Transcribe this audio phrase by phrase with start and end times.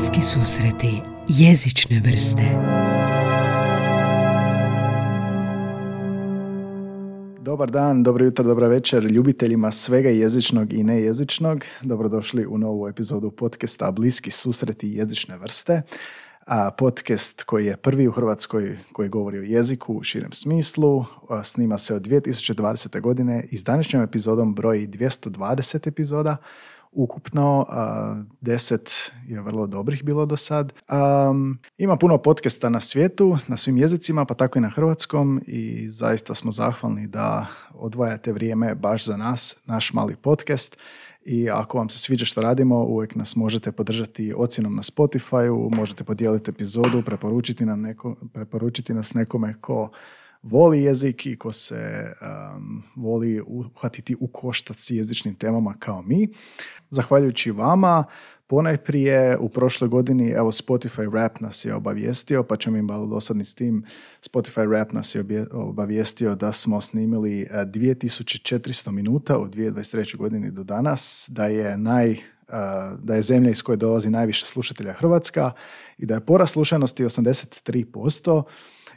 [0.00, 2.42] Bliski susreti jezične vrste
[7.40, 11.64] Dobar dan, dobro jutro, dobra večer ljubiteljima svega jezičnog i nejezičnog.
[11.82, 15.82] Dobrodošli u novu epizodu podcasta Bliski susreti jezične vrste.
[16.46, 21.04] A podcast koji je prvi u Hrvatskoj koji govori o jeziku u širem smislu.
[21.44, 23.00] Snima se od 2020.
[23.00, 26.36] godine i s današnjom epizodom broji 220 epizoda
[26.92, 27.66] ukupno,
[28.40, 30.72] deset je vrlo dobrih bilo do sad.
[31.78, 36.34] ima puno podcasta na svijetu, na svim jezicima, pa tako i na hrvatskom i zaista
[36.34, 40.76] smo zahvalni da odvajate vrijeme baš za nas, naš mali podcast.
[41.24, 46.04] I ako vam se sviđa što radimo, uvijek nas možete podržati ocjenom na Spotify, možete
[46.04, 49.90] podijeliti epizodu, preporučiti, nam neko, preporučiti nas nekome ko
[50.42, 52.12] voli jezik i ko se
[52.56, 56.28] um, voli uhvatiti u koštac s jezičnim temama kao mi.
[56.90, 58.04] Zahvaljujući vama,
[58.46, 63.44] ponajprije u prošloj godini evo Spotify Rap nas je obavijestio, pa ćemo im malo dosadni
[63.44, 63.84] s tim.
[64.22, 70.16] Spotify Rap nas je obavijestio da smo snimili 2400 e, minuta u 2023.
[70.16, 72.18] godini do danas, da je naj e,
[72.98, 75.52] da je zemlja iz koje dolazi najviše slušatelja Hrvatska
[75.98, 78.42] i da je porast slušanosti 83%.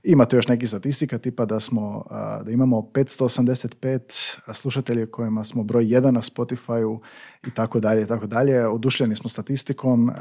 [0.04, 2.06] Ima tu još nekih statistika tipa da smo
[2.46, 7.00] da imamo 585 slušatelja kojima smo broj jedan na Spotify-u
[7.48, 8.68] i tako dalje i tako dalje.
[8.68, 10.12] Odušljeni smo statistikom,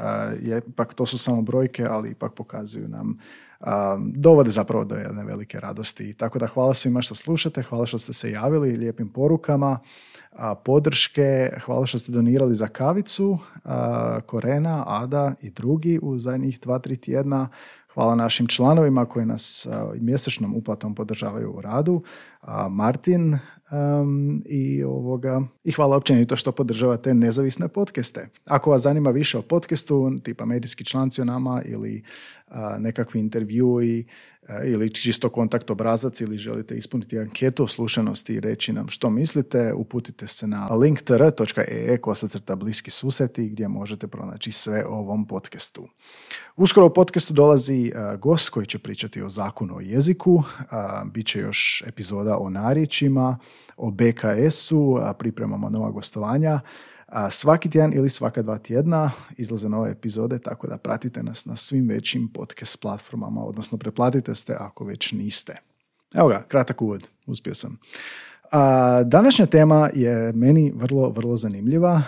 [0.41, 3.17] je, ipak to su samo brojke, ali ipak pokazuju nam
[3.99, 6.13] dovode zapravo do jedne velike radosti.
[6.13, 9.79] Tako da hvala svima što slušate, hvala što ste se javili lijepim porukama,
[10.65, 13.37] podrške, hvala što ste donirali za kavicu,
[14.25, 17.49] Korena, Ada i drugi u zadnjih dva, tri tjedna.
[17.93, 19.67] Hvala našim članovima koji nas
[19.99, 22.03] mjesečnom uplatom podržavaju u radu.
[22.69, 23.37] Martin
[24.45, 28.29] i, ovoga, i hvala općenito što podržavate nezavisne podcaste.
[28.45, 32.03] Ako vas zanima više o podcastu, tipa medijski članci o nama ili
[32.79, 34.07] nekakvi intervjui
[34.65, 39.73] ili čisto kontakt obrazac ili želite ispuniti anketu o slušanosti i reći nam što mislite,
[39.73, 45.87] uputite se na linktr.ee kosacrta bliski susreti gdje možete pronaći sve o ovom podcastu.
[46.55, 50.43] Uskoro u podcastu dolazi gost koji će pričati o zakonu o jeziku,
[51.05, 53.37] Biće još epizoda o narječima,
[53.77, 56.59] o BKS-u, pripremamo nova gostovanja,
[57.13, 61.55] a svaki tjedan ili svaka dva tjedna izlaze nove epizode, tako da pratite nas na
[61.55, 65.55] svim većim podcast platformama, odnosno preplatite ste ako već niste.
[66.13, 67.79] Evo ga, kratak uvod, uspio sam.
[68.51, 72.01] A, današnja tema je meni vrlo, vrlo zanimljiva,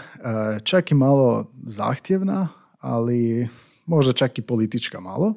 [0.63, 2.47] čak i malo zahtjevna,
[2.79, 3.47] ali
[3.85, 5.33] možda čak i politička malo.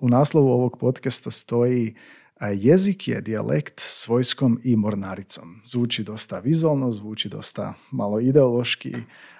[0.00, 1.94] U naslovu ovog podcasta stoji
[2.42, 5.60] a jezik je dijalekt s vojskom i mornaricom.
[5.64, 8.94] Zvuči dosta vizualno, zvuči dosta malo ideološki,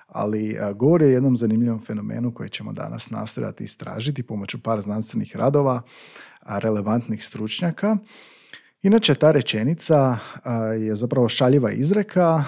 [0.07, 5.83] ali govori o jednom zanimljivom fenomenu koji ćemo danas nastojati istražiti pomoću par znanstvenih radova,
[6.47, 7.97] relevantnih stručnjaka.
[8.83, 10.19] Inače, ta rečenica
[10.81, 12.45] je zapravo šaljiva izreka.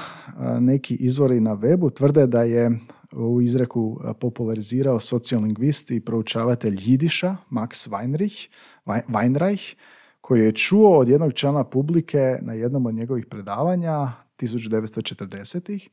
[0.61, 2.81] Neki izvori na webu tvrde da je
[3.13, 8.49] u izreku popularizirao sociolingvist i proučavatelj jidiša Max Weinreich,
[8.87, 9.75] Weinreich
[10.25, 15.89] koji je čuo od jednog člana publike na jednom od njegovih predavanja 1940-ih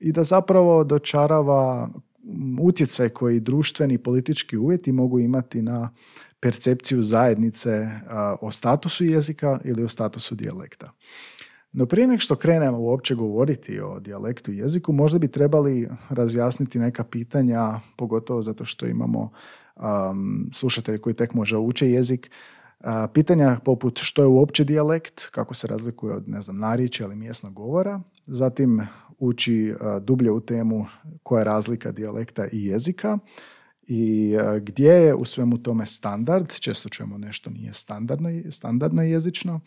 [0.00, 1.88] i da zapravo dočarava
[2.60, 5.90] utjecaj koji društveni i politički uvjeti mogu imati na
[6.40, 7.88] percepciju zajednice
[8.40, 10.92] o statusu jezika ili o statusu dijalekta.
[11.72, 16.78] No prije nek što krenemo uopće govoriti o dijalektu i jeziku, možda bi trebali razjasniti
[16.78, 19.30] neka pitanja, pogotovo zato što imamo
[19.76, 22.30] um, slušatelje koji tek možda uče jezik,
[23.12, 27.52] Pitanja poput što je uopće dijalekt, kako se razlikuje od ne znam, narječja ili mjesnog
[27.52, 28.86] govora, zatim
[29.18, 30.86] uči dublje u temu
[31.22, 33.18] koja je razlika dijalekta i jezika.
[33.86, 39.60] I gdje je u svemu tome standard, često čujemo nešto nije standardno, standardno jezično,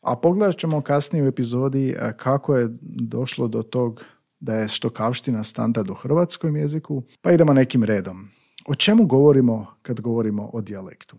[0.00, 4.04] a pogledat ćemo kasnije u epizodi kako je došlo do tog
[4.40, 8.28] da je štokavština standard u hrvatskom jeziku, pa idemo nekim redom.
[8.66, 11.16] O čemu govorimo kad govorimo o dijalektu?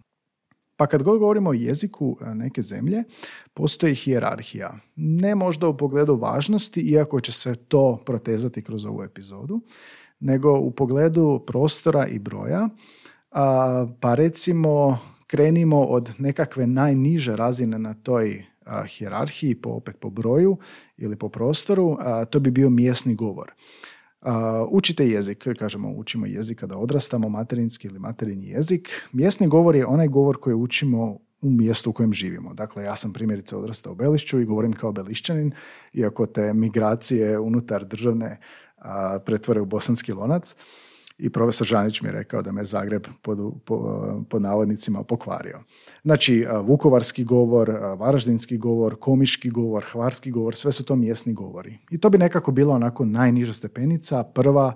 [0.77, 3.03] Pa kad govorimo o jeziku e, neke zemlje,
[3.53, 4.79] postoji hijerarhija.
[4.95, 9.61] Ne možda u pogledu važnosti, iako će se to protezati kroz ovu epizodu,
[10.19, 12.69] nego u pogledu prostora i broja.
[13.99, 18.45] Pa recimo krenimo od nekakve najniže razine na toj
[18.87, 20.57] hijerarhiji, po, opet po broju
[20.97, 21.97] ili po prostoru,
[22.29, 23.51] to bi bio mjesni govor.
[24.25, 24.31] Uh,
[24.69, 28.89] učite jezik, kažemo učimo jezik kada odrastamo, materinski ili materinji jezik.
[29.11, 32.53] Mjesni govor je onaj govor koji učimo u mjestu u kojem živimo.
[32.53, 35.51] Dakle, ja sam primjerice odrastao u Belišću i govorim kao belišćanin,
[35.93, 38.39] iako te migracije unutar državne
[38.77, 38.85] uh,
[39.25, 40.55] pretvore u bosanski lonac.
[41.17, 43.37] I profesor Žanić mi je rekao da me Zagreb pod,
[44.29, 45.59] pod navodnicima pokvario.
[46.03, 51.77] Znači, vukovarski govor, varaždinski govor, komiški govor, hvarski govor, sve su to mjesni govori.
[51.91, 54.75] I to bi nekako bila onako najniža stepenica, prva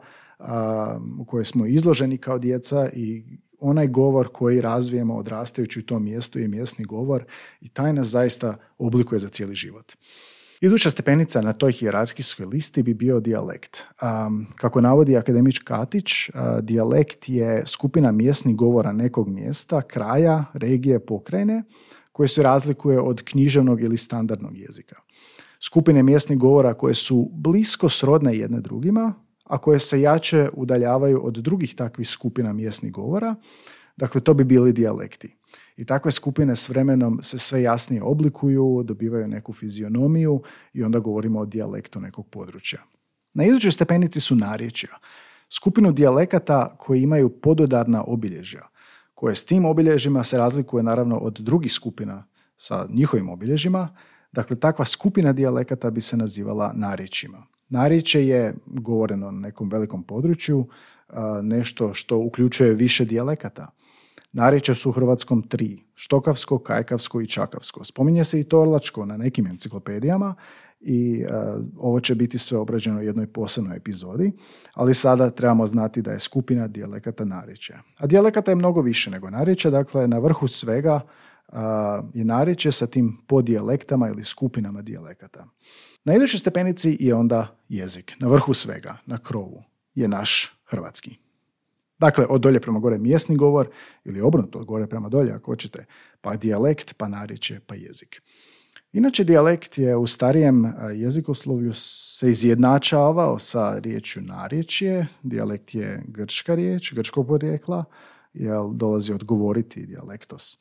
[1.20, 3.24] u kojoj smo izloženi kao djeca i
[3.60, 7.26] onaj govor koji razvijemo odrastajući u tom mjestu je mjesni govor
[7.62, 9.94] i taj nas zaista oblikuje za cijeli život.
[10.62, 13.84] Iduća stepenica na toj hijerarhijskoj listi bi bio dijalekt.
[14.56, 16.12] kako navodi akademič Katić,
[16.62, 21.64] dijalekt je skupina mjesnih govora nekog mjesta, kraja, regije, pokrajine,
[22.12, 24.96] koje se razlikuje od književnog ili standardnog jezika.
[25.64, 29.14] Skupine mjesnih govora koje su blisko srodne jedne drugima,
[29.44, 33.36] a koje se jače udaljavaju od drugih takvih skupina mjesnih govora,
[33.98, 35.39] dakle to bi bili dijalekti.
[35.80, 40.42] I takve skupine s vremenom se sve jasnije oblikuju, dobivaju neku fizionomiju
[40.74, 42.80] i onda govorimo o dijalektu nekog područja.
[43.34, 44.90] Na idućoj stepenici su narječja.
[45.50, 48.68] Skupinu dijalekata koji imaju pododarna obilježja,
[49.14, 52.24] koje s tim obilježjima se razlikuje naravno od drugih skupina
[52.58, 53.96] sa njihovim obilježjima.
[54.32, 57.44] Dakle, takva skupina dijalekata bi se nazivala narječjima.
[57.70, 60.68] Narječje je, govoreno na nekom velikom području,
[61.42, 63.72] nešto što uključuje više dijalekata.
[64.32, 67.84] Narječja su u hrvatskom tri, štokavsko, kajkavsko i čakavsko.
[67.84, 70.36] Spominje se i torlačko na nekim enciklopedijama
[70.80, 71.26] i
[71.78, 74.32] ovo će biti sve obrađeno u jednoj posebnoj epizodi,
[74.74, 77.82] ali sada trebamo znati da je skupina dijalekata narječja.
[77.98, 81.02] A dijalekata je mnogo više nego narječja, dakle na vrhu svega
[82.14, 85.48] je narječje sa tim podijalektama ili skupinama dijalekata.
[86.04, 88.14] Na idućoj stepenici je onda jezik.
[88.20, 89.64] Na vrhu svega, na krovu,
[89.96, 91.18] je naš hrvatski.
[92.00, 93.70] Dakle, od dolje prema gore mjesni govor
[94.06, 95.86] ili obrnuto od gore prema dolje ako hoćete,
[96.22, 98.22] pa dijalekt, pa narječje, pa jezik.
[98.94, 105.08] Inače, dijalekt je u starijem jezikoslovlju se izjednačavao sa riječju narječje.
[105.24, 107.86] Dijalekt je grčka riječ, grčkog porijekla,
[108.34, 110.58] jer dolazi od govoriti dijalektos.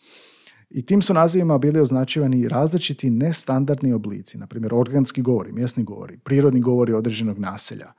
[0.71, 6.19] I tim su nazivima bili označivani različiti nestandardni oblici, na primjer organski govori, mjesni govori,
[6.19, 7.93] prirodni govori određenog naselja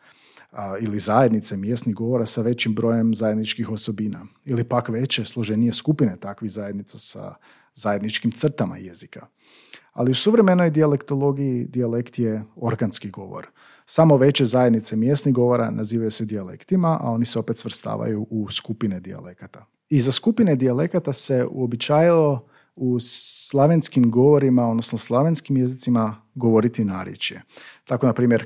[0.51, 6.18] a, ili zajednice mjesnih govora sa većim brojem zajedničkih osobina ili pak veće složenije skupine
[6.19, 7.36] takvih zajednica sa
[7.74, 9.28] zajedničkim crtama jezika.
[9.94, 13.48] Ali u suvremenoj dijalektologiji dijalekt je organski govor.
[13.86, 19.00] Samo veće zajednice mjesnih govora nazivaju se dijalektima, a oni se opet svrstavaju u skupine
[19.00, 19.66] dijalekata.
[19.90, 23.00] I za skupine dijalekata se uobičajilo u
[23.50, 27.42] slavenskim govorima, odnosno slavenskim jezicima govoriti narječje.
[27.90, 28.46] Tako, na primjer,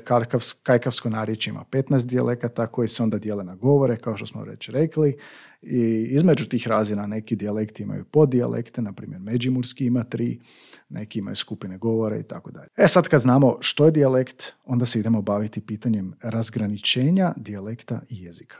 [0.62, 4.68] kajkavsko narječje ima 15 dijalekata koji se onda dijele na govore, kao što smo već
[4.68, 5.16] rekli.
[5.62, 10.40] I između tih razina neki dijalekti imaju poddijalekte, na primjer Međimurski ima tri,
[10.88, 12.68] neki imaju skupine govore i tako dalje.
[12.76, 18.22] E sad kad znamo što je dijalekt, onda se idemo baviti pitanjem razgraničenja dijalekta i
[18.22, 18.56] jezika.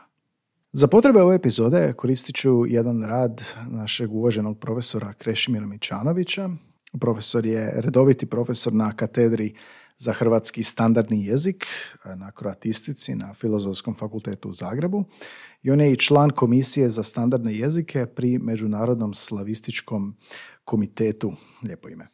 [0.73, 6.51] Za potrebe ove epizode koristit ću jedan rad našeg uvaženog profesora Krešimira Mičanovića.
[7.01, 9.55] Profesor je redoviti profesor na katedri
[9.97, 11.67] za hrvatski standardni jezik
[12.17, 15.05] na kroatistici na Filozofskom fakultetu u Zagrebu
[15.63, 20.17] i on je i član komisije za standardne jezike pri Međunarodnom slavističkom
[20.65, 21.33] komitetu,
[21.63, 22.07] lijepo ime.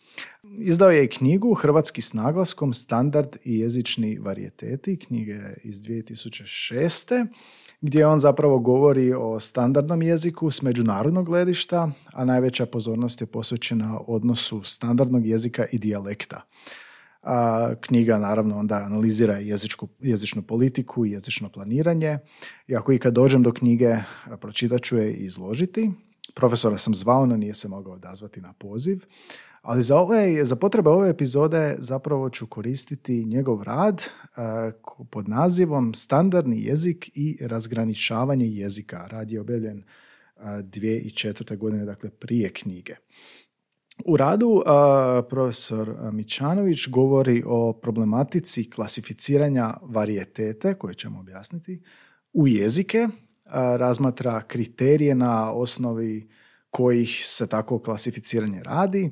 [0.58, 7.26] Izdao je i knjigu Hrvatski s naglaskom, standard i jezični varijeteti, knjige iz 2006
[7.80, 14.00] gdje on zapravo govori o standardnom jeziku s međunarodnog gledišta, a najveća pozornost je posvećena
[14.06, 16.42] odnosu standardnog jezika i dijalekta.
[17.22, 22.18] A, knjiga naravno onda analizira jezičku, jezičnu politiku i jezično planiranje.
[22.68, 23.96] I ako i kad dođem do knjige,
[24.40, 25.90] pročitat ću je i izložiti.
[26.34, 29.04] Profesora sam zvao, no nije se mogao odazvati na poziv.
[29.62, 34.04] Ali za, ove, za potrebe ove epizode zapravo ću koristiti njegov rad
[35.10, 39.06] pod nazivom Standardni jezik i razgraničavanje jezika.
[39.10, 39.82] Rad je objavljen
[40.42, 41.56] 2004.
[41.56, 42.94] godine, dakle prije knjige.
[44.04, 44.62] U radu
[45.28, 51.82] profesor Mičanović govori o problematici klasificiranja varijetete, koje ćemo objasniti,
[52.32, 53.08] u jezike,
[53.76, 56.28] razmatra kriterije na osnovi
[56.70, 59.10] kojih se tako klasificiranje radi,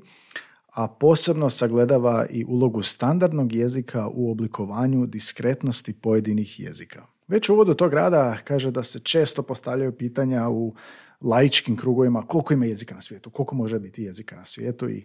[0.75, 7.07] a posebno sagledava i ulogu standardnog jezika u oblikovanju diskretnosti pojedinih jezika.
[7.29, 10.75] Već u uvodu tog rada kaže da se često postavljaju pitanja u
[11.21, 15.05] laičkim krugovima koliko ima jezika na svijetu, koliko može biti jezika na svijetu i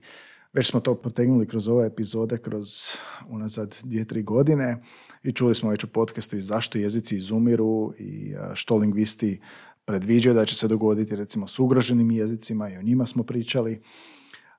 [0.53, 2.67] već smo to potegnuli kroz ove epizode, kroz
[3.29, 4.83] unazad dvije, tri godine
[5.23, 9.39] i čuli smo već u podcastu i zašto jezici izumiru i što lingvisti
[9.85, 13.81] predviđaju da će se dogoditi recimo s ugroženim jezicima i o njima smo pričali.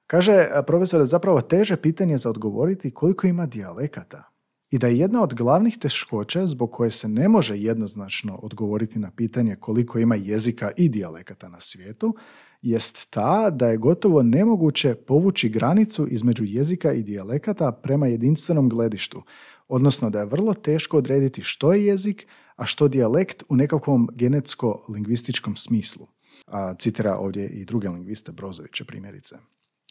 [0.06, 4.33] Kaže profesor, zapravo teže pitanje za odgovoriti koliko ima dijalekata
[4.74, 9.10] i da je jedna od glavnih teškoća zbog koje se ne može jednoznačno odgovoriti na
[9.10, 12.16] pitanje koliko ima jezika i dijalekata na svijetu,
[12.62, 19.22] jest ta da je gotovo nemoguće povući granicu između jezika i dijalekata prema jedinstvenom gledištu,
[19.68, 22.26] odnosno da je vrlo teško odrediti što je jezik,
[22.56, 26.06] a što dijalekt u nekakvom genetsko-lingvističkom smislu.
[26.46, 29.36] A, citira ovdje i druge lingviste Brozovića primjerice.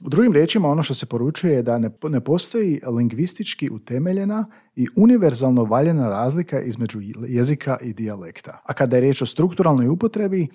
[0.02, 4.46] U drugim riječima ono što se poručuje je da ne, ne postoji lingvistički utemeljena
[4.76, 8.62] i univerzalno valjena razlika između jezika i dijalekta.
[8.64, 10.48] A kada je riječ o strukturalnoj upotrebi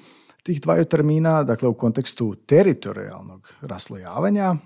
[0.43, 4.57] tih dvaju termina, dakle u kontekstu teritorijalnog raslojavanja,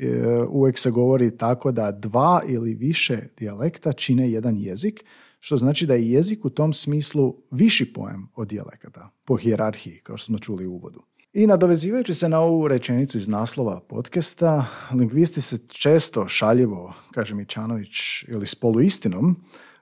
[0.00, 5.04] e, uvijek se govori tako da dva ili više dijalekta čine jedan jezik,
[5.40, 10.16] što znači da je jezik u tom smislu viši pojam od dijalekata, po hijerarhiji, kao
[10.16, 11.02] što smo čuli u uvodu.
[11.32, 18.22] I nadovezivajući se na ovu rečenicu iz naslova podcasta, lingvisti se često šaljivo, kaže Mičanović,
[18.28, 19.36] ili s poluistinom,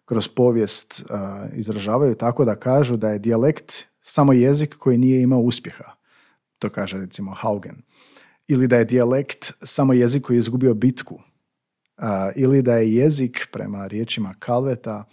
[0.04, 1.04] kroz povijest
[1.54, 5.85] izražavaju tako da kažu da je dijalekt samo jezik koji nije imao uspjeha.
[6.59, 7.83] To kaže recimo Haugen.
[8.49, 11.21] Ili da je dijalekt samo jezik koji je izgubio bitku.
[12.37, 15.04] ili da je jezik, prema riječima Kalveta,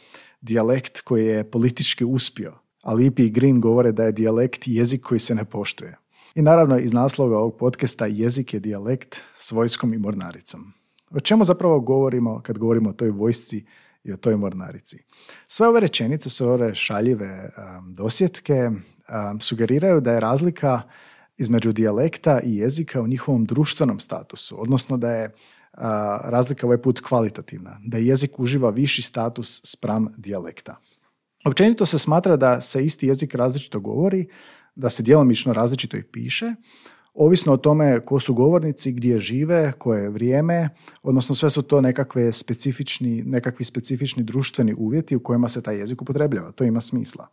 [0.41, 2.53] dijalekt koji je politički uspio.
[2.81, 5.97] A Lipi i Green govore da je dijalekt jezik koji se ne poštuje.
[6.37, 10.73] I naravno iz naslova ovog podcasta jezik je dijalekt s vojskom i mornaricom.
[11.11, 13.65] O čemu zapravo govorimo kad govorimo o toj vojsci
[14.03, 14.97] i o toj mornarici?
[15.47, 20.81] Sve ove rečenice su ove šaljive um, dosjetke, um, sugeriraju da je razlika
[21.37, 25.81] između dijalekta i jezika u njihovom društvenom statusu, odnosno da je uh,
[26.23, 30.77] razlika ovaj put kvalitativna, da jezik uživa viši status spram dijalekta.
[31.45, 34.27] Općenito se smatra da se isti jezik različito govori,
[34.77, 36.53] da se djelomično različito i piše,
[37.13, 40.69] ovisno o tome ko su govornici, gdje žive, koje je vrijeme,
[41.03, 46.01] odnosno sve su to nekakve specifični, nekakvi specifični društveni uvjeti u kojima se taj jezik
[46.01, 46.51] upotrebljava.
[46.51, 47.27] To ima smisla.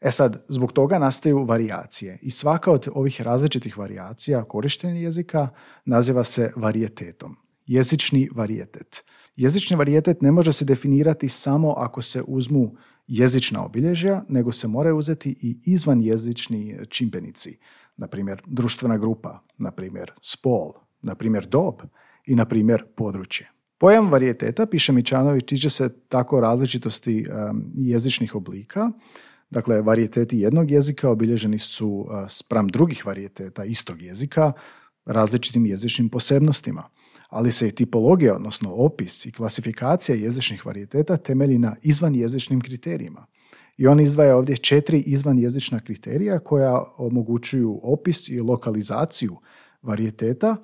[0.00, 5.48] E sad, zbog toga nastaju varijacije i svaka od ovih različitih varijacija korištenja jezika
[5.84, 7.36] naziva se varijetetom.
[7.66, 9.04] Jezični varijetet.
[9.36, 12.76] Jezični varijetet ne može se definirati samo ako se uzmu
[13.08, 17.58] jezična obilježja, nego se moraju uzeti i izvan jezični čimbenici,
[17.96, 20.72] na primjer društvena grupa, na primjer spol,
[21.02, 21.74] na primjer dob
[22.26, 23.50] i na primjer područje.
[23.78, 27.26] Pojam varijeteta, piše Mičanović, tiče se tako različitosti
[27.74, 28.90] jezičnih oblika.
[29.50, 34.52] Dakle, varijeteti jednog jezika obilježeni su uh, spram drugih varijeteta istog jezika
[35.04, 36.88] različitim jezičnim posebnostima
[37.28, 43.26] ali se i tipologija, odnosno opis i klasifikacija jezičnih varijeteta temelji na izvanjezičnim kriterijima.
[43.76, 49.36] I on izdvaja ovdje četiri izvanjezična kriterija koja omogućuju opis i lokalizaciju
[49.82, 50.56] varijeteta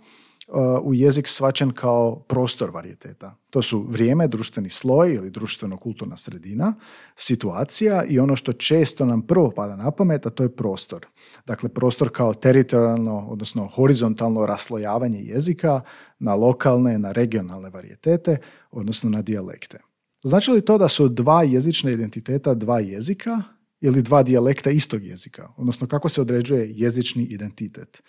[0.83, 3.37] u jezik svačan kao prostor varijeteta.
[3.51, 6.75] To su vrijeme, društveni sloj ili društveno-kulturna sredina,
[7.17, 11.07] situacija i ono što često nam prvo pada na pamet, a to je prostor.
[11.47, 15.81] Dakle, prostor kao teritorijalno, odnosno horizontalno raslojavanje jezika
[16.19, 18.37] na lokalne, na regionalne varijetete,
[18.71, 19.79] odnosno na dijalekte.
[20.23, 23.43] Znači li to da su dva jezična identiteta dva jezika
[23.81, 25.49] ili dva dijalekta istog jezika?
[25.57, 28.03] Odnosno kako se određuje jezični identitet?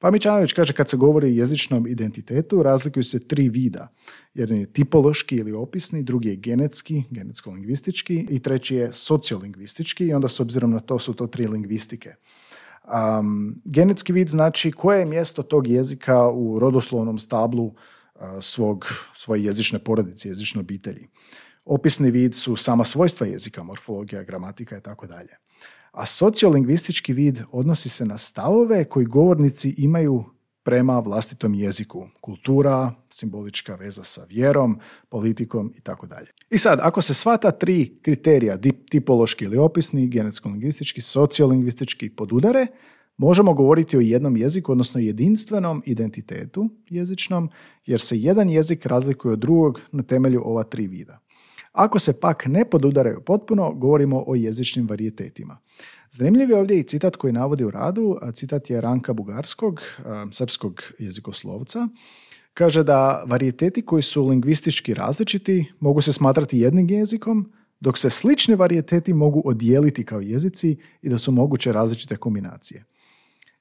[0.00, 3.88] Pa Mičanović kaže kad se govori o jezičnom identitetu razlikuju se tri vida.
[4.34, 10.28] Jedan je tipološki ili opisni, drugi je genetski, genetsko-lingvistički i treći je sociolingvistički i onda
[10.28, 12.14] s obzirom na to su to tri lingvistike.
[12.84, 17.74] Um, genetski vid znači koje je mjesto tog jezika u rodoslovnom stablu uh,
[18.40, 21.08] svog, svoje jezične porodice, jezične obitelji.
[21.64, 25.36] Opisni vid su sama svojstva jezika, morfologija, gramatika i tako dalje
[25.92, 30.24] a sociolingvistički vid odnosi se na stavove koji govornici imaju
[30.62, 32.06] prema vlastitom jeziku.
[32.20, 34.78] Kultura, simbolička veza sa vjerom,
[35.08, 36.26] politikom i tako dalje.
[36.50, 38.58] I sad, ako se sva ta tri kriterija,
[38.90, 42.66] tipološki ili opisni, genetsko-lingvistički, sociolingvistički podudare,
[43.16, 47.50] možemo govoriti o jednom jeziku, odnosno jedinstvenom identitetu jezičnom,
[47.86, 51.18] jer se jedan jezik razlikuje od drugog na temelju ova tri vida.
[51.72, 55.58] Ako se pak ne podudaraju potpuno, govorimo o jezičnim varijetetima.
[56.10, 59.80] Zanimljiv je ovdje i citat koji navodi u radu, a citat je Ranka Bugarskog,
[60.30, 61.88] srpskog jezikoslovca.
[62.54, 68.54] Kaže da varijeteti koji su lingvistički različiti mogu se smatrati jednim jezikom, dok se slični
[68.54, 72.84] varijeteti mogu odijeliti kao jezici i da su moguće različite kombinacije.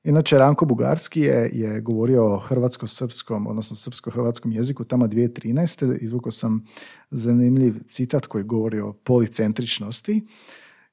[0.08, 5.98] Inače, Ranko Bugarski je, je govorio o hrvatsko-srpskom, odnosno srpsko-hrvatskom jeziku tamo 2013.
[6.02, 6.66] Izvukao sam
[7.12, 10.26] zanimljiv citat koji govori o policentričnosti.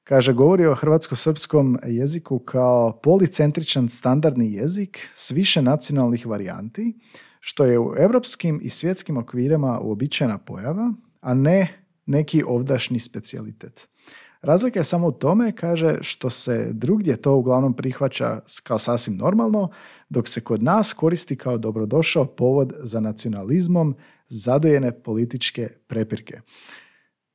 [0.03, 6.99] Kaže, govori o hrvatsko-srpskom jeziku kao policentričan standardni jezik s više nacionalnih varijanti,
[7.39, 13.87] što je u europskim i svjetskim okvirima uobičajena pojava, a ne neki ovdašnji specijalitet.
[14.45, 19.69] Razlika je samo u tome, kaže, što se drugdje to uglavnom prihvaća kao sasvim normalno,
[20.09, 23.95] dok se kod nas koristi kao dobrodošao povod za nacionalizmom
[24.27, 26.41] zadojene političke prepirke.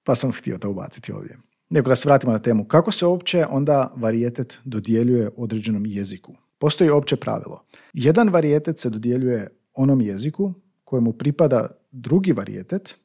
[0.05, 1.39] Pa sam htio to ubaciti ovdje.
[1.71, 2.65] Nego da se vratimo na temu.
[2.65, 6.35] Kako se uopće onda varijetet dodjeljuje određenom jeziku?
[6.59, 7.65] Postoji opće pravilo.
[7.93, 12.97] Jedan varijetet se dodjeljuje onom jeziku kojemu pripada drugi varijetet,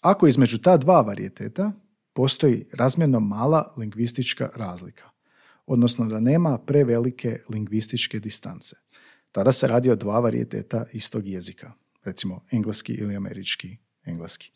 [0.00, 1.72] ako između ta dva varijeteta
[2.14, 5.10] postoji razmjerno mala lingvistička razlika,
[5.66, 8.76] odnosno da nema prevelike lingvističke distance.
[9.32, 11.72] Tada se radi o dva varijeteta istog jezika,
[12.04, 14.50] recimo engleski ili američki engleski.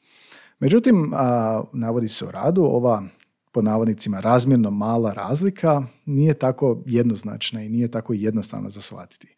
[0.58, 3.08] Međutim, a, navodi se u radu, ova
[3.52, 9.34] po navodnicima razmjerno mala razlika nije tako jednoznačna i nije tako jednostavna za shvatiti.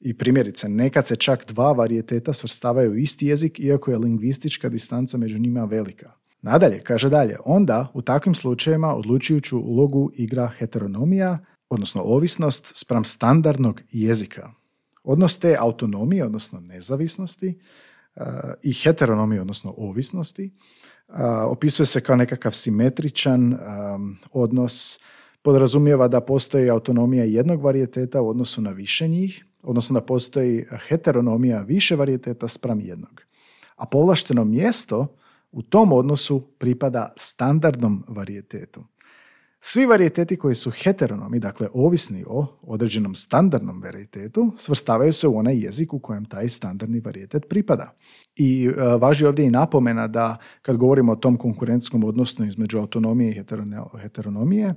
[0.00, 5.18] I primjerice, nekad se čak dva varijeteta svrstavaju u isti jezik, iako je lingvistička distanca
[5.18, 6.12] među njima velika.
[6.44, 11.38] Nadalje, kaže dalje, onda u takvim slučajevima odlučujuću ulogu igra heteronomija,
[11.70, 14.50] odnosno ovisnost spram standardnog jezika.
[15.04, 17.58] Odnos te autonomije, odnosno nezavisnosti,
[18.16, 18.22] eh,
[18.62, 20.52] i heteronomije, odnosno ovisnosti,
[21.08, 21.12] eh,
[21.46, 23.58] opisuje se kao nekakav simetričan eh,
[24.32, 24.98] odnos,
[25.42, 31.60] podrazumijeva da postoji autonomija jednog varijeteta u odnosu na više njih, odnosno da postoji heteronomija
[31.60, 33.22] više varijeteta spram jednog.
[33.76, 35.16] A povlašteno mjesto
[35.54, 38.84] u tom odnosu pripada standardnom varijetetu.
[39.60, 45.64] Svi varijeteti koji su heteronomi, dakle ovisni o određenom standardnom varijetetu, svrstavaju se u onaj
[45.64, 47.94] jezik u kojem taj standardni varijetet pripada.
[48.36, 53.30] I e, važi ovdje i napomena da kad govorimo o tom konkurentskom odnosu između autonomije
[53.30, 53.44] i
[54.02, 54.74] heteronomije,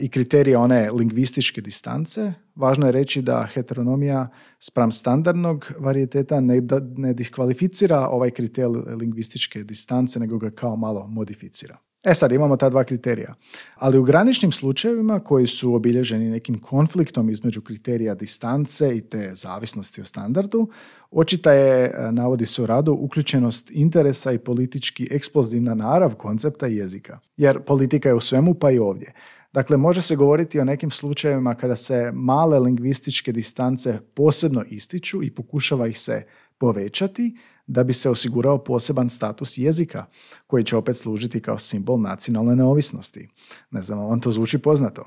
[0.00, 2.32] i kriterije one lingvističke distance.
[2.54, 6.62] Važno je reći da heteronomija spram standardnog varijeteta ne,
[6.96, 11.78] ne diskvalificira ovaj kriterij lingvističke distance, nego ga kao malo modificira.
[12.06, 13.34] E sad imamo ta dva kriterija.
[13.74, 20.00] Ali u graničnim slučajevima koji su obilježeni nekim konfliktom između kriterija distance i te zavisnosti
[20.00, 20.68] o standardu,
[21.10, 27.18] očita je, e, navodi se u radu, uključenost interesa i politički eksplozivna narav koncepta jezika.
[27.36, 29.12] Jer politika je u svemu pa i ovdje.
[29.56, 35.34] Dakle, može se govoriti o nekim slučajevima kada se male lingvističke distance posebno ističu i
[35.34, 36.26] pokušava ih se
[36.58, 40.04] povećati da bi se osigurao poseban status jezika
[40.46, 43.28] koji će opet služiti kao simbol nacionalne neovisnosti.
[43.70, 45.04] Ne znam, vam to zvuči poznato.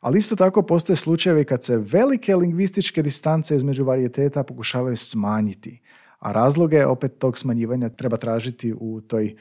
[0.00, 5.80] Ali isto tako postoje slučajevi kad se velike lingvističke distance između varijeteta pokušavaju smanjiti,
[6.18, 9.36] a razloge opet tog smanjivanja treba tražiti u toj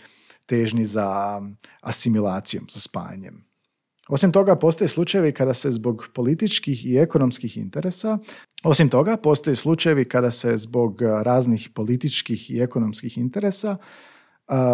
[0.46, 1.42] težnji za
[1.82, 3.55] asimilacijom, za spajanjem.
[4.10, 8.18] Osim toga, postoje slučajevi kada se zbog političkih i ekonomskih interesa,
[8.64, 13.78] osim toga, postoje slučajevi kada se zbog raznih političkih i ekonomskih interesa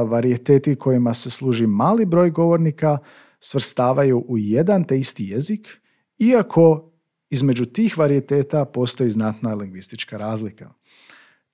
[0.07, 2.97] varijeteti kojima se služi mali broj govornika
[3.39, 5.81] svrstavaju u jedan te isti jezik,
[6.17, 6.91] iako
[7.29, 10.73] između tih varijeteta postoji znatna lingvistička razlika.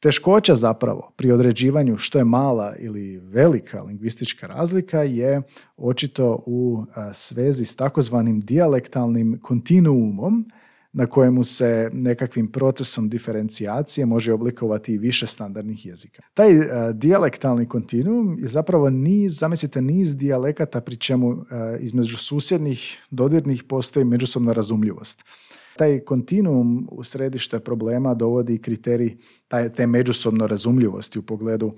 [0.08, 5.41] Teškoća zapravo pri određivanju što je mala ili velika lingvistička razlika je
[5.78, 10.52] očito u svezi s takozvanim dijalektalnim kontinuumom
[10.93, 16.24] na kojemu se nekakvim procesom diferencijacije može oblikovati i više standardnih jezika.
[16.34, 16.50] Taj
[16.93, 21.46] dijalektalni kontinuum je zapravo niz, zamislite, niz dijalekata pri čemu
[21.80, 25.24] između susjednih dodirnih postoji međusobna razumljivost.
[25.78, 29.18] Taj kontinuum u središte problema dovodi kriterij
[29.76, 31.74] te međusobno razumljivosti u pogledu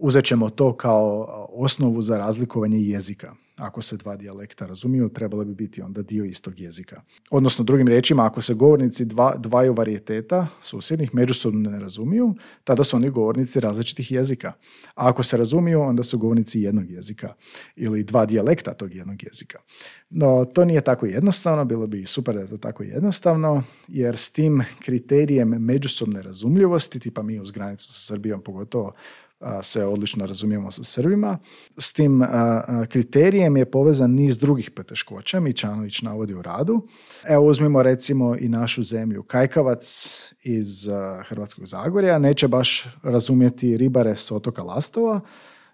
[0.00, 3.34] uzet ćemo to kao osnovu za razlikovanje jezika.
[3.60, 7.02] Ako se dva dijalekta razumiju, trebalo bi biti onda dio istog jezika.
[7.30, 12.96] Odnosno, drugim riječima, ako se govornici dva, dvaju varijeteta susjednih međusobno ne razumiju, tada su
[12.96, 14.52] oni govornici različitih jezika.
[14.94, 17.34] A ako se razumiju, onda su govornici jednog jezika
[17.76, 19.58] ili dva dijalekta tog jednog jezika.
[20.10, 24.30] No, to nije tako jednostavno, bilo bi super da je to tako jednostavno, jer s
[24.30, 28.92] tim kriterijem međusobne razumljivosti, tipa mi uz granicu sa Srbijom pogotovo
[29.62, 31.38] se odlično razumijemo sa Srbima.
[31.78, 32.22] S tim
[32.88, 36.86] kriterijem je povezan niz drugih poteškoća, Mičanović navodi u radu.
[37.28, 39.22] Evo uzmimo recimo i našu zemlju.
[39.22, 39.84] Kajkavac
[40.42, 40.88] iz
[41.28, 45.20] Hrvatskog Zagorja neće baš razumjeti ribare s otoka Lastova,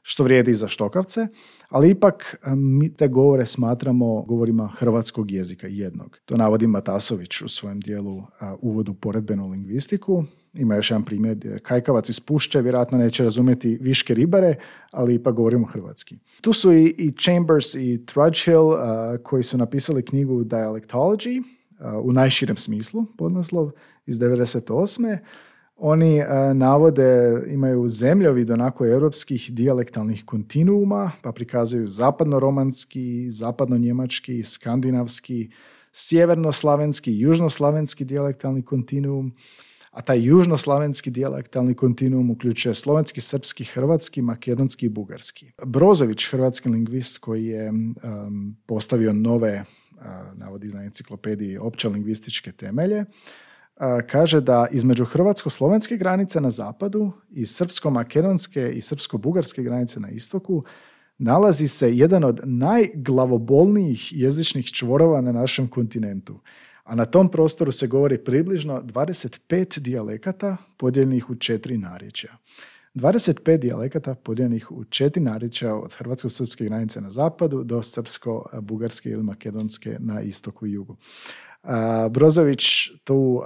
[0.02, 1.26] što vrijedi i za štokavce,
[1.68, 6.18] ali ipak mi te govore smatramo govorima hrvatskog jezika jednog.
[6.24, 8.22] To navodi Matasović u svojem dijelu
[8.60, 10.24] uvodu poredbenu lingvistiku
[10.56, 14.54] ima još jedan primjer, kajkavac iz Pušće vjerojatno neće razumjeti viške ribare,
[14.90, 16.16] ali ipak govorimo hrvatski.
[16.40, 18.78] Tu su i, i Chambers i Trudgehill uh,
[19.22, 23.70] koji su napisali knjigu Dialectology uh, u najširem smislu, podnaslov,
[24.06, 25.18] iz 98.
[25.78, 35.50] Oni e, navode, imaju zemljovid onako europskih dijalektalnih kontinuuma, pa prikazuju zapadno-romanski, zapadno-njemački, skandinavski,
[35.92, 39.32] sjevernoslavenski, južnoslavenski dijalektalni kontinuum,
[39.96, 45.52] a taj južnoslavenski dijalektalni kontinuum uključuje slovenski, srpski, hrvatski, makedonski i bugarski.
[45.64, 47.72] Brozović, hrvatski lingvist koji je
[48.66, 53.04] postavio nove, uh, navodi na enciklopediji, opće lingvističke temelje,
[54.10, 60.64] kaže da između hrvatsko-slovenske granice na zapadu i srpsko-makedonske i srpsko-bugarske granice na istoku
[61.18, 66.40] nalazi se jedan od najglavobolnijih jezičnih čvorova na našem kontinentu.
[66.86, 72.36] A na tom prostoru se govori približno 25 dijalekata podijeljenih u četiri narječja.
[72.94, 79.96] 25 dijalekata podijeljenih u četiri narječja od hrvatsko-srpske granice na zapadu do srpsko-bugarske ili makedonske
[79.98, 80.96] na istoku i jugu.
[82.10, 82.64] Brozović
[83.04, 83.42] tu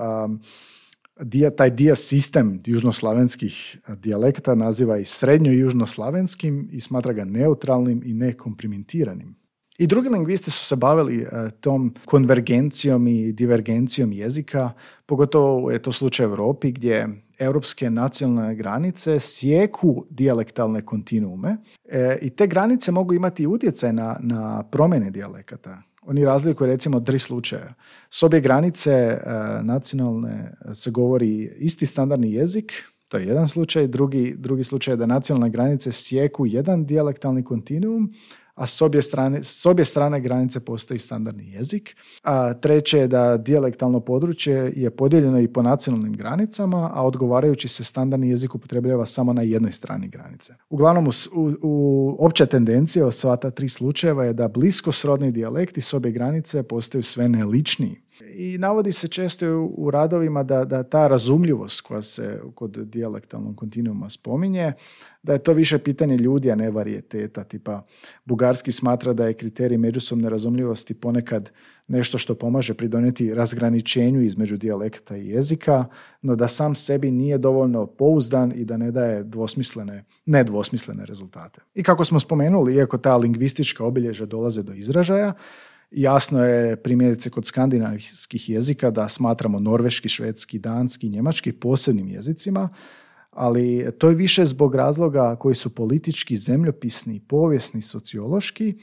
[1.56, 9.39] taj dio sistem južnoslavenskih dijalekta naziva i srednjo južnoslavenskim i smatra ga neutralnim i nekomprimentiranim.
[9.80, 11.26] I drugi lingvisti su se bavili
[11.60, 14.72] tom konvergencijom i divergencijom jezika,
[15.06, 21.56] pogotovo je to slučaj u Europi gdje europske nacionalne granice sjeku dijalektalne kontinuume
[21.88, 25.82] e, i te granice mogu imati utjecaj na, na promjene dijalekata.
[26.02, 27.74] Oni razlikuju recimo tri slučaja.
[28.10, 29.18] S obje granice e,
[29.62, 32.72] nacionalne se govori isti standardni jezik,
[33.08, 33.86] to je jedan slučaj.
[33.86, 38.12] Drugi, drugi slučaj je da nacionalne granice sjeku jedan dijalektalni kontinuum,
[38.54, 41.96] a s obje strane, s obje strane granice postoji standardni jezik.
[42.22, 47.84] A treće je da dijalektalno područje je podijeljeno i po nacionalnim granicama, a odgovarajući se
[47.84, 50.54] standardni jezik upotrebljava samo na jednoj strani granice.
[50.70, 55.80] Uglavnom, u, u, opća tendencija od sva ta tri slučajeva je da blisko srodni dijalekti
[55.80, 61.08] s obje granice postaju sve neličniji i navodi se često u radovima da, da ta
[61.08, 64.72] razumljivost koja se kod dijalektalnog kontinuuma spominje,
[65.22, 67.44] da je to više pitanje ljudi, a ne varijeteta.
[67.44, 67.86] Tipa,
[68.24, 71.50] Bugarski smatra da je kriterij međusobne razumljivosti ponekad
[71.88, 75.84] nešto što pomaže pridonijeti razgraničenju između dijalekta i jezika,
[76.22, 81.60] no da sam sebi nije dovoljno pouzdan i da ne daje dvosmislene, nedvosmislene rezultate.
[81.74, 85.32] I kako smo spomenuli, iako ta lingvistička obilježja dolaze do izražaja,
[85.90, 92.68] Jasno je primjerice kod skandinavskih jezika da smatramo norveški, švedski, danski, njemački posebnim jezicima,
[93.30, 98.78] ali to je više zbog razloga koji su politički, zemljopisni, povijesni, sociološki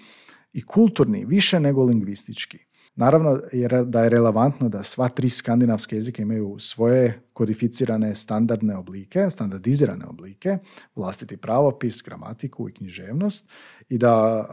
[0.54, 2.58] i kulturni, više nego lingvistički.
[2.96, 3.40] Naravno
[3.86, 10.58] da je relevantno da sva tri skandinavske jezika imaju svoje kodificirane standardne oblike, standardizirane oblike,
[10.96, 13.50] vlastiti pravopis, gramatiku i književnost
[13.90, 14.46] i da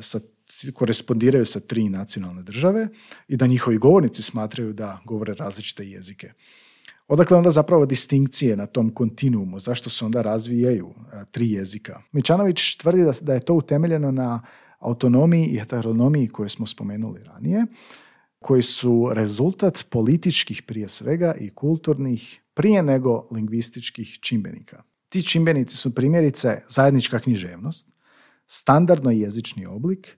[0.00, 0.20] sa
[0.74, 2.88] korespondiraju sa tri nacionalne države
[3.28, 6.32] i da njihovi govornici smatraju da govore različite jezike.
[7.08, 10.94] Odakle onda zapravo distinkcije na tom kontinuumu, zašto se onda razvijaju
[11.30, 12.02] tri jezika?
[12.12, 14.42] Mičanović tvrdi da, da je to utemeljeno na
[14.78, 17.66] autonomiji i heteronomiji koje smo spomenuli ranije,
[18.38, 24.82] koji su rezultat političkih prije svega i kulturnih prije nego lingvističkih čimbenika.
[25.08, 27.88] Ti čimbenici su primjerice zajednička književnost,
[28.46, 30.17] standardno jezični oblik,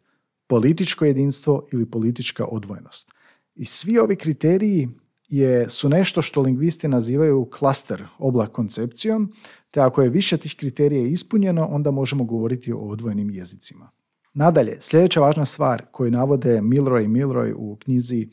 [0.50, 3.12] političko jedinstvo ili politička odvojenost.
[3.54, 4.88] I svi ovi kriteriji
[5.28, 9.32] je, su nešto što lingvisti nazivaju klaster, oblak koncepcijom,
[9.70, 13.90] te ako je više tih kriterija ispunjeno, onda možemo govoriti o odvojenim jezicima.
[14.34, 18.28] Nadalje, sljedeća važna stvar koju navode Milroy i Milroy u knjizi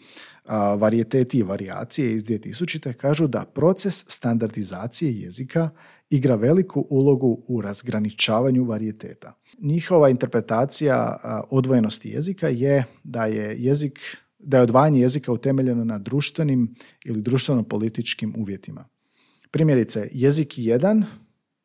[0.78, 2.94] Varijeteti i varijacije iz 2000.
[2.94, 5.70] kažu da proces standardizacije jezika
[6.10, 9.34] igra veliku ulogu u razgraničavanju varijeteta.
[9.60, 11.18] Njihova interpretacija
[11.50, 14.00] odvojenosti jezika je da je jezik
[14.40, 18.86] da je odvajanje jezika utemeljeno na društvenim ili društveno-političkim uvjetima.
[19.52, 21.06] Primjerice, jezik jedan,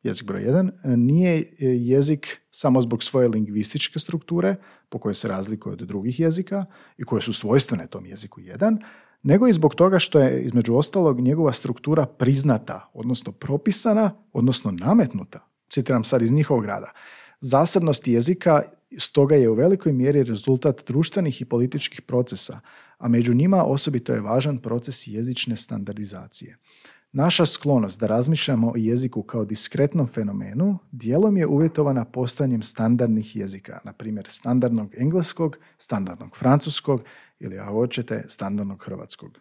[0.03, 4.55] jezik broj jedan, nije jezik samo zbog svoje lingvističke strukture,
[4.89, 6.65] po kojoj se razlikuje od drugih jezika
[6.97, 8.79] i koje su svojstvene tom jeziku jedan,
[9.23, 15.47] nego i zbog toga što je između ostalog njegova struktura priznata, odnosno propisana, odnosno nametnuta.
[15.69, 16.91] Citiram sad iz njihovog rada.
[17.41, 18.61] Zasebnost jezika
[18.97, 22.59] stoga je u velikoj mjeri rezultat društvenih i političkih procesa,
[22.97, 26.57] a među njima osobito je važan proces jezične standardizacije.
[27.11, 33.79] Naša sklonost da razmišljamo o jeziku kao diskretnom fenomenu dijelom je uvjetovana postojanjem standardnih jezika,
[33.83, 37.01] na primjer standardnog engleskog, standardnog francuskog
[37.43, 39.39] ili ako hoćete standardnog hrvatskog.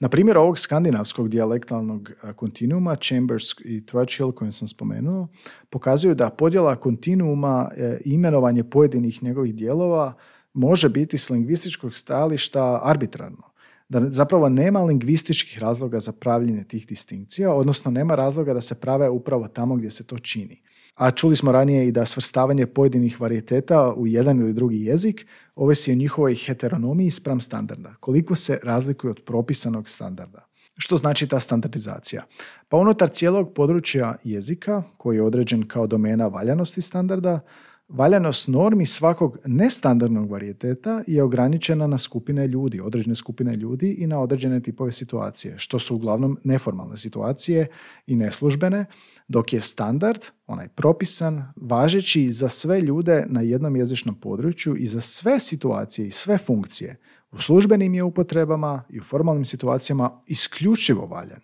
[0.00, 5.28] Na primjer ovog skandinavskog dijalektalnog kontinuuma, Chambers i Trudgill kojem sam spomenuo,
[5.70, 10.14] pokazuju da podjela kontinuuma e, imenovanje pojedinih njegovih dijelova
[10.52, 13.52] može biti s lingvističkog stajališta arbitrarno.
[13.88, 19.08] Da zapravo nema lingvističkih razloga za pravljenje tih distinkcija, odnosno nema razloga da se prave
[19.08, 20.62] upravo tamo gdje se to čini.
[20.94, 25.92] A čuli smo ranije i da svrstavanje pojedinih varijeteta u jedan ili drugi jezik ovisi
[25.92, 27.94] o njihovoj heteronomiji spram standarda.
[28.00, 30.46] Koliko se razlikuje od propisanog standarda.
[30.76, 32.22] Što znači ta standardizacija?
[32.68, 37.40] Pa unutar cijelog područja jezika, koji je određen kao domena valjanosti standarda,
[37.88, 44.20] valjanost normi svakog nestandardnog varijeteta je ograničena na skupine ljudi, određene skupine ljudi i na
[44.20, 47.66] određene tipove situacije, što su uglavnom neformalne situacije
[48.06, 48.86] i neslužbene,
[49.28, 55.00] dok je standard, onaj propisan, važeći za sve ljude na jednom jezičnom području i za
[55.00, 56.96] sve situacije i sve funkcije.
[57.30, 61.40] U službenim je upotrebama i u formalnim situacijama isključivo valjan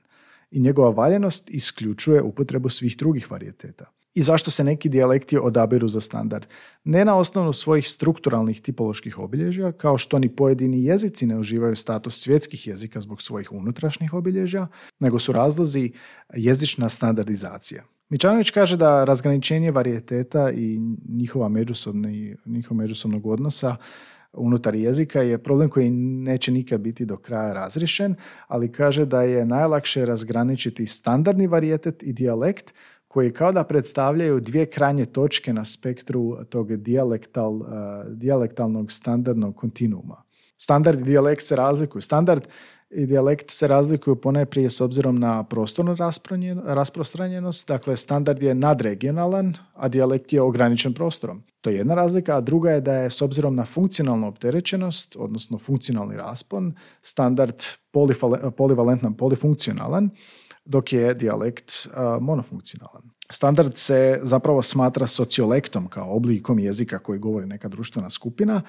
[0.51, 3.98] i njegova valjanost isključuje upotrebu svih drugih varijeteta.
[4.19, 6.47] I zašto se neki dijalekti odabiru za standard?
[6.85, 12.23] Ne na osnovu svojih strukturalnih tipoloških obilježja, kao što ni pojedini jezici ne uživaju status
[12.23, 14.67] svjetskih jezika zbog svojih unutrašnjih obilježja,
[15.01, 15.93] nego su razlozi
[16.35, 17.83] jezična standardizacija.
[18.09, 23.77] Mičanović kaže da razgraničenje varijeteta i njihova međusobni, njihov međusobnog odnosa
[24.33, 28.15] unutar jezika je problem koji neće nikad biti do kraja razrišen,
[28.47, 32.75] ali kaže da je najlakše razgraničiti standardni varijetet i dijalekt
[33.09, 37.69] koji kao da predstavljaju dvije krajnje točke na spektru tog dijalektal, uh,
[38.09, 40.23] dijalektalnog standardnog kontinuuma.
[40.57, 42.03] Standard i dijalekt se razlikuju.
[42.03, 42.47] Standard
[42.91, 45.97] i dijalekt se razlikuju ponajprije s obzirom na prostornu
[46.65, 47.69] rasprostranjenost.
[47.69, 51.43] Dakle, standard je nadregionalan, a dijalekt je ograničen prostorom.
[51.61, 55.59] To je jedna razlika, a druga je da je s obzirom na funkcionalnu opterećenost, odnosno
[55.59, 57.63] funkcionalni raspon, standard
[58.57, 60.11] polivalentan, polifunkcionalan,
[60.69, 61.73] dok je dijalekt
[62.21, 63.03] monofunkcionalan.
[63.31, 68.63] Standard se zapravo smatra sociolektom kao oblikom jezika koji govori neka društvena skupina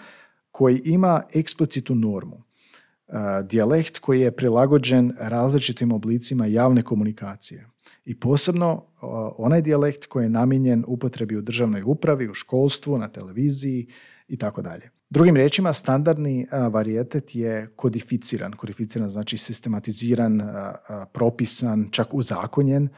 [0.52, 2.44] koji ima eksplicitu normu.
[3.44, 7.68] Dijalekt koji je prilagođen različitim oblicima javne komunikacije
[8.06, 8.86] i posebno
[9.38, 13.88] onaj dijalekt koji je namijenjen upotrebi u državnoj upravi, u školstvu, na televiziji
[14.28, 14.90] i tako dalje.
[15.12, 18.52] Drugim riječima, standardni varijetet je kodificiran.
[18.52, 20.42] Kodificiran znači sistematiziran,
[21.14, 22.90] propisan, čak uzakonjen,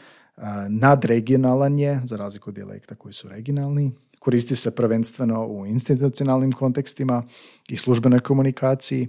[0.69, 3.91] nadregionalan je, za razliku od dijalekta koji su regionalni.
[4.19, 7.23] Koristi se prvenstveno u institucionalnim kontekstima
[7.69, 9.07] i službenoj komunikaciji,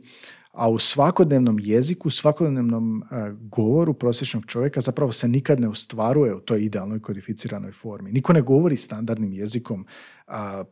[0.52, 3.04] a u svakodnevnom jeziku, svakodnevnom
[3.40, 8.12] govoru prosječnog čovjeka zapravo se nikad ne ostvaruje u toj idealnoj kodificiranoj formi.
[8.12, 9.86] Niko ne govori standardnim jezikom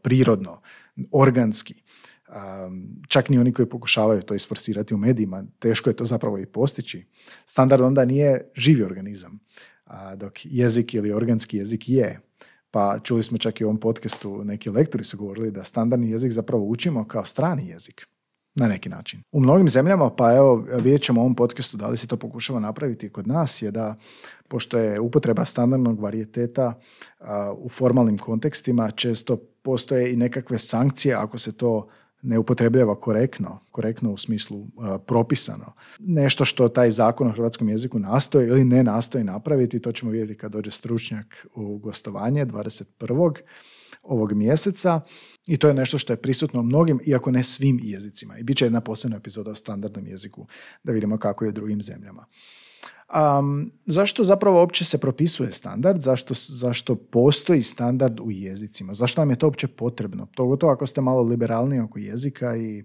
[0.03, 0.61] prirodno,
[1.13, 1.83] organski
[3.09, 7.07] čak ni oni koji pokušavaju to isforsirati u medijima, teško je to zapravo i postići.
[7.45, 9.39] Standard onda nije živi organizam,
[10.17, 12.21] dok jezik ili organski jezik je.
[12.71, 16.33] Pa čuli smo čak i u ovom podcastu, neki lektori su govorili da standardni jezik
[16.33, 18.07] zapravo učimo kao strani jezik.
[18.55, 19.23] Na neki način.
[19.33, 22.61] U mnogim zemljama, pa evo vidjet ćemo u ovom podcastu da li se to pokušava
[22.61, 23.97] napraviti kod nas, je da
[24.49, 26.81] pošto je upotreba standardnog varijeteta
[27.57, 31.89] u formalnim kontekstima, često postoje i nekakve sankcije ako se to
[32.23, 34.67] ne upotrebljava korektno, korektno u smislu
[35.07, 35.73] propisano.
[35.99, 40.37] Nešto što taj zakon o hrvatskom jeziku nastoji ili ne nastoji napraviti, to ćemo vidjeti
[40.37, 43.35] kad dođe stručnjak u gostovanje 21.
[44.03, 45.01] ovog mjeseca
[45.47, 48.39] i to je nešto što je prisutno mnogim, iako ne svim jezicima.
[48.39, 50.47] I bit će jedna posebna epizoda o standardnom jeziku
[50.85, 52.27] da vidimo kako je u drugim zemljama.
[53.15, 56.01] Um, zašto zapravo uopće se propisuje standard?
[56.01, 58.95] Zašto, zašto postoji standard u jezicima?
[58.95, 60.27] Zašto nam je to uopće potrebno?
[60.35, 62.85] To ako ste malo liberalniji oko jezika i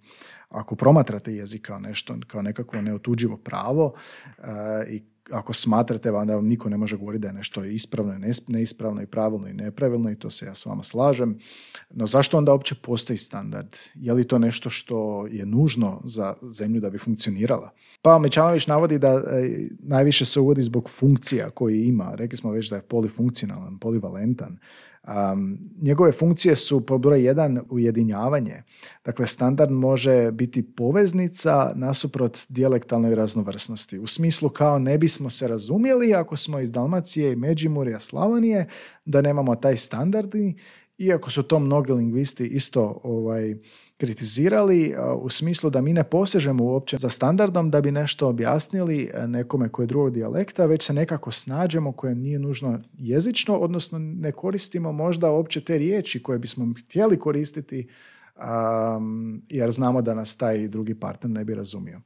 [0.49, 3.85] ako promatrate jezik kao nešto, kao nekako neotuđivo pravo
[4.37, 4.43] uh,
[4.89, 9.01] i ako smatrate da vam niko ne može govoriti da je nešto ispravno i neispravno
[9.01, 11.39] i pravilno i nepravilno i to se ja s vama slažem.
[11.89, 13.75] No zašto onda uopće postoji standard?
[13.95, 17.71] Je li to nešto što je nužno za zemlju da bi funkcionirala?
[18.01, 22.11] Pa Mečanović navodi da e, najviše se uvodi zbog funkcija koje ima.
[22.15, 24.57] Rekli smo već da je polifunkcionalan, polivalentan.
[25.07, 28.63] Um, njegove funkcije su po broj jedan ujedinjavanje.
[29.05, 33.99] Dakle, standard može biti poveznica nasuprot dijalektalnoj raznovrsnosti.
[33.99, 38.67] U smislu kao ne bismo se razumjeli ako smo iz Dalmacije i Međimurja, Slavonije,
[39.05, 40.55] da nemamo taj standardi,
[40.97, 43.55] iako su to mnogi lingvisti isto ovaj,
[43.97, 49.69] kritizirali u smislu da mi ne posežemo uopće za standardom da bi nešto objasnili nekome
[49.69, 54.91] koje je drugog dijalekta, već se nekako snađemo koje nije nužno jezično, odnosno ne koristimo
[54.91, 57.87] možda uopće te riječi koje bismo htjeli koristiti
[59.49, 62.01] jer znamo da nas taj drugi partner ne bi razumio.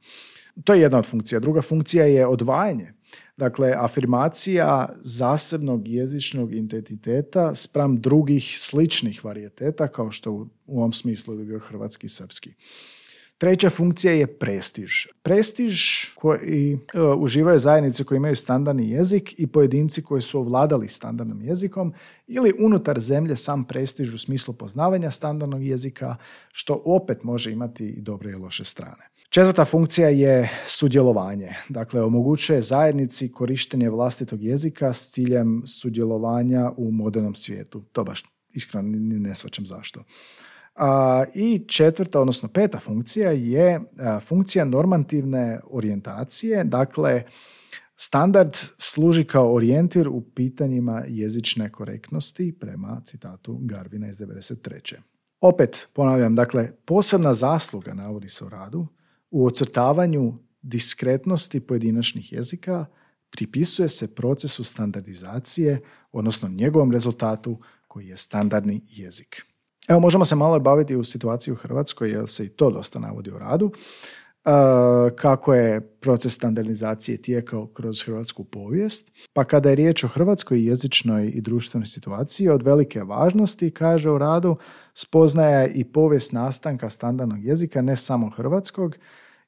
[0.64, 1.40] To je jedna od funkcija.
[1.40, 2.92] Druga funkcija je odvajanje.
[3.40, 11.44] Dakle, afirmacija zasebnog jezičnog identiteta spram drugih sličnih varijeteta, kao što u, ovom smislu bi
[11.44, 12.54] bio hrvatski i srpski.
[13.38, 14.92] Treća funkcija je prestiž.
[15.22, 15.80] Prestiž
[16.14, 21.94] koji e, uživaju zajednice koji imaju standardni jezik i pojedinci koji su ovladali standardnim jezikom
[22.26, 26.16] ili unutar zemlje sam prestiž u smislu poznavanja standardnog jezika,
[26.52, 29.10] što opet može imati i dobre i loše strane.
[29.30, 31.54] Četvrta funkcija je sudjelovanje.
[31.68, 37.82] Dakle, omogućuje zajednici korištenje vlastitog jezika s ciljem sudjelovanja u modernom svijetu.
[37.92, 40.04] To baš iskreno ne svačam zašto.
[41.34, 43.80] I četvrta, odnosno peta funkcija je
[44.26, 46.64] funkcija normativne orijentacije.
[46.64, 47.24] Dakle,
[47.96, 54.96] standard služi kao orijentir u pitanjima jezične korektnosti prema citatu Garvina iz 93.
[55.40, 58.86] Opet ponavljam, dakle, posebna zasluga navodi se u radu
[59.30, 62.86] u ocrtavanju diskretnosti pojedinačnih jezika
[63.30, 65.80] pripisuje se procesu standardizacije,
[66.12, 69.42] odnosno njegovom rezultatu koji je standardni jezik.
[69.88, 73.30] Evo, možemo se malo baviti u situaciji u Hrvatskoj, jer se i to dosta navodi
[73.30, 73.72] u radu,
[75.16, 79.12] kako je proces standardizacije tijekao kroz hrvatsku povijest.
[79.32, 84.18] Pa kada je riječ o hrvatskoj jezičnoj i društvenoj situaciji, od velike važnosti, kaže u
[84.18, 84.56] radu,
[84.94, 88.96] spoznaja i povijest nastanka standardnog jezika, ne samo hrvatskog,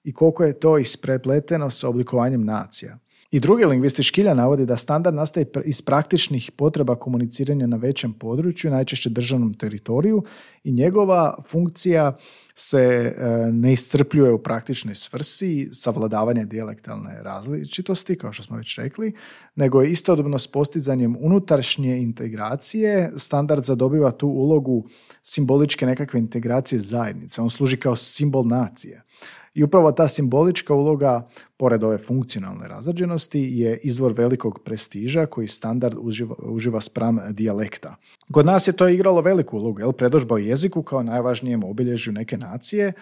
[0.05, 2.99] i koliko je to isprepleteno sa oblikovanjem nacija.
[3.33, 8.71] I drugi lingvisti Škilja navodi da standard nastaje iz praktičnih potreba komuniciranja na većem području,
[8.71, 10.23] najčešće državnom teritoriju
[10.65, 12.17] i njegova funkcija
[12.55, 19.13] se e, ne iscrpljuje u praktičnoj svrsi savladavanje dijalektalne različitosti, kao što smo već rekli,
[19.55, 24.89] nego je istodobno s postizanjem unutaršnje integracije standard zadobiva tu ulogu
[25.23, 27.41] simboličke nekakve integracije zajednice.
[27.41, 29.03] On služi kao simbol nacije.
[29.55, 35.97] I upravo ta simbolička uloga, pored ove funkcionalne razrađenosti, je izvor velikog prestiža koji standard
[36.01, 37.97] uživa, uživa spram dijalekta.
[38.33, 39.93] Kod nas je to igralo veliku ulogu, jel?
[39.93, 42.93] predožba o jeziku kao najvažnijem obilježju neke nacije,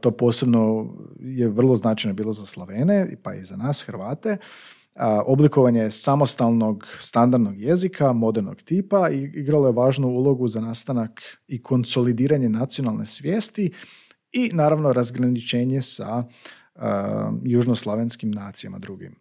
[0.00, 4.36] to posebno je vrlo značajno bilo za Slavene, pa i za nas, Hrvate,
[5.26, 13.06] oblikovanje samostalnog standardnog jezika modernog tipa igralo je važnu ulogu za nastanak i konsolidiranje nacionalne
[13.06, 13.72] svijesti
[14.32, 16.24] i naravno razgraničenje sa
[16.74, 16.82] uh,
[17.44, 19.14] južnoslavenskim nacijama drugim.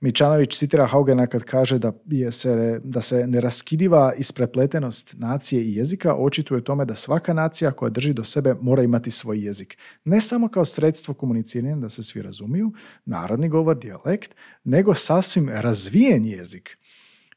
[0.00, 6.14] Mičanović citira Haugena kad kaže da, je se, da se neraskidiva isprepletenost nacije i jezika
[6.14, 9.78] očituje tome da svaka nacija koja drži do sebe mora imati svoj jezik.
[10.04, 12.72] Ne samo kao sredstvo komuniciranja da se svi razumiju,
[13.04, 16.78] narodni govor, dijalekt, nego sasvim razvijen jezik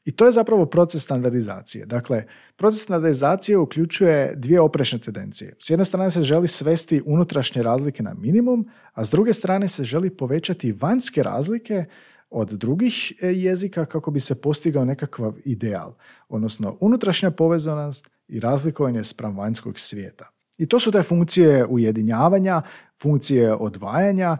[0.06, 1.86] i to je zapravo proces standardizacije.
[1.86, 2.24] Dakle,
[2.56, 5.54] proces standardizacije uključuje dvije oprešne tendencije.
[5.58, 9.84] S jedne strane se želi svesti unutrašnje razlike na minimum, a s druge strane se
[9.84, 11.84] želi povećati vanjske razlike
[12.30, 15.94] od drugih e, jezika kako bi se postigao nekakav ideal,
[16.28, 20.30] odnosno unutrašnja povezanost i razlikovanje spram vanjskog svijeta.
[20.58, 22.62] I to su te funkcije ujedinjavanja,
[23.02, 24.36] funkcije odvajanja,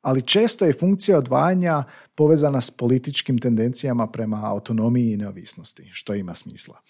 [0.00, 1.84] ali često je funkcija odvajanja
[2.14, 6.80] povezana s političkim tendencijama prema autonomiji i neovisnosti, što ima smisla.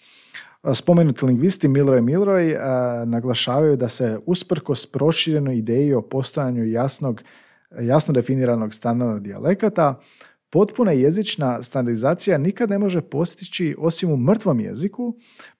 [0.73, 2.55] Spomenuti lingvisti Milroy Milroy
[3.05, 7.21] naglašavaju da se usprkos proširenoj ideji o postojanju jasnog,
[7.81, 9.99] jasno definiranog standardnog dijalekata,
[10.49, 15.15] potpuna jezična standardizacija nikad ne može postići osim u mrtvom jeziku,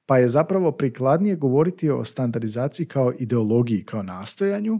[0.05, 4.79] pa je zapravo prikladnije govoriti o standardizaciji kao ideologiji, kao nastojanju,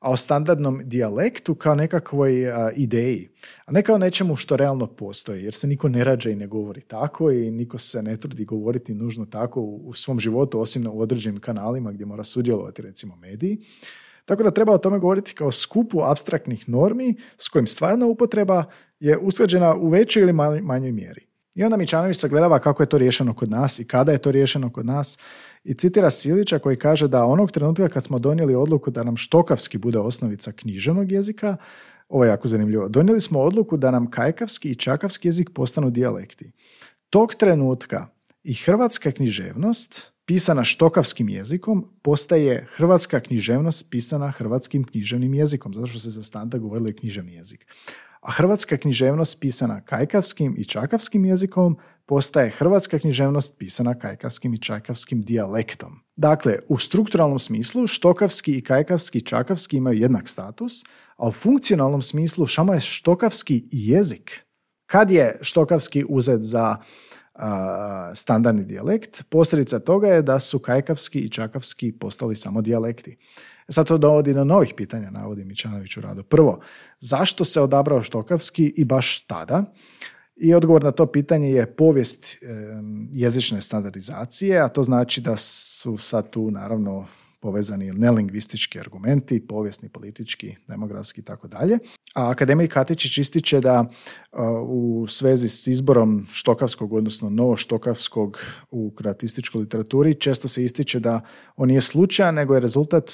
[0.00, 3.28] a o standardnom dijalektu kao nekakvoj ideji,
[3.66, 6.80] a ne kao nečemu što realno postoji, jer se niko ne rađa i ne govori
[6.80, 11.40] tako i niko se ne trudi govoriti nužno tako u, svom životu, osim u određenim
[11.40, 13.58] kanalima gdje mora sudjelovati recimo mediji.
[14.24, 18.64] Tako da treba o tome govoriti kao skupu abstraktnih normi s kojim stvarna upotreba
[19.00, 20.32] je usklađena u većoj ili
[20.62, 21.26] manjoj mjeri.
[21.54, 24.72] I onda Mičanović sagledava kako je to riješeno kod nas i kada je to riješeno
[24.72, 25.18] kod nas
[25.64, 29.78] i citira Silića koji kaže da onog trenutka kad smo donijeli odluku da nam štokavski
[29.78, 31.56] bude osnovica književnog jezika,
[32.08, 36.52] ovo je jako zanimljivo, donijeli smo odluku da nam kajkavski i čakavski jezik postanu dijalekti.
[37.10, 38.06] Tog trenutka
[38.42, 45.98] i hrvatska književnost pisana štokavskim jezikom postaje hrvatska književnost pisana hrvatskim književnim jezikom, zato što
[45.98, 47.66] se za standa govorilo i književni jezik
[48.20, 55.22] a hrvatska književnost pisana kajkavskim i čakavskim jezikom postaje hrvatska književnost pisana kajkavskim i čakavskim
[55.22, 56.00] dijalektom.
[56.16, 60.72] Dakle, u strukturalnom smislu štokavski i kajkavski i čakavski imaju jednak status,
[61.16, 64.46] a u funkcionalnom smislu samo je štokavski jezik.
[64.86, 66.76] Kad je štokavski uzet za
[68.14, 73.16] standardni dijalekt, posljedica toga je da su kajkavski i čakavski postali samo dijalekti.
[73.70, 76.22] Sad to dovodi do novih pitanja, navodi Mičanović u radu.
[76.22, 76.60] Prvo,
[76.98, 79.64] zašto se odabrao Štokavski i baš tada?
[80.36, 82.38] I odgovor na to pitanje je povijest
[83.12, 87.06] jezične standardizacije, a to znači da su sad tu naravno
[87.40, 91.78] povezani nelingvistički argumenti, povijesni, politički, demografski i tako dalje.
[92.14, 93.90] A akademik Katičić ističe da
[94.66, 98.38] u svezi s izborom štokavskog, odnosno novoštokavskog
[98.70, 101.20] u kreatističkoj literaturi, često se ističe da
[101.56, 103.12] on nije slučajan, nego je rezultat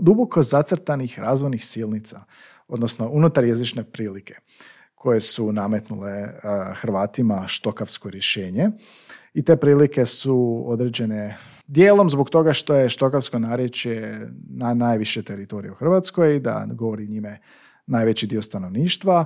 [0.00, 2.24] duboko zacrtanih razvojnih silnica,
[2.68, 4.34] odnosno unutar jezične prilike
[4.94, 6.28] koje su nametnule
[6.74, 8.70] Hrvatima štokavsko rješenje.
[9.34, 15.72] I te prilike su određene dijelom zbog toga što je štokavsko narječje na najviše teritorije
[15.72, 17.40] u Hrvatskoj, da govori njime
[17.86, 19.24] najveći dio stanovništva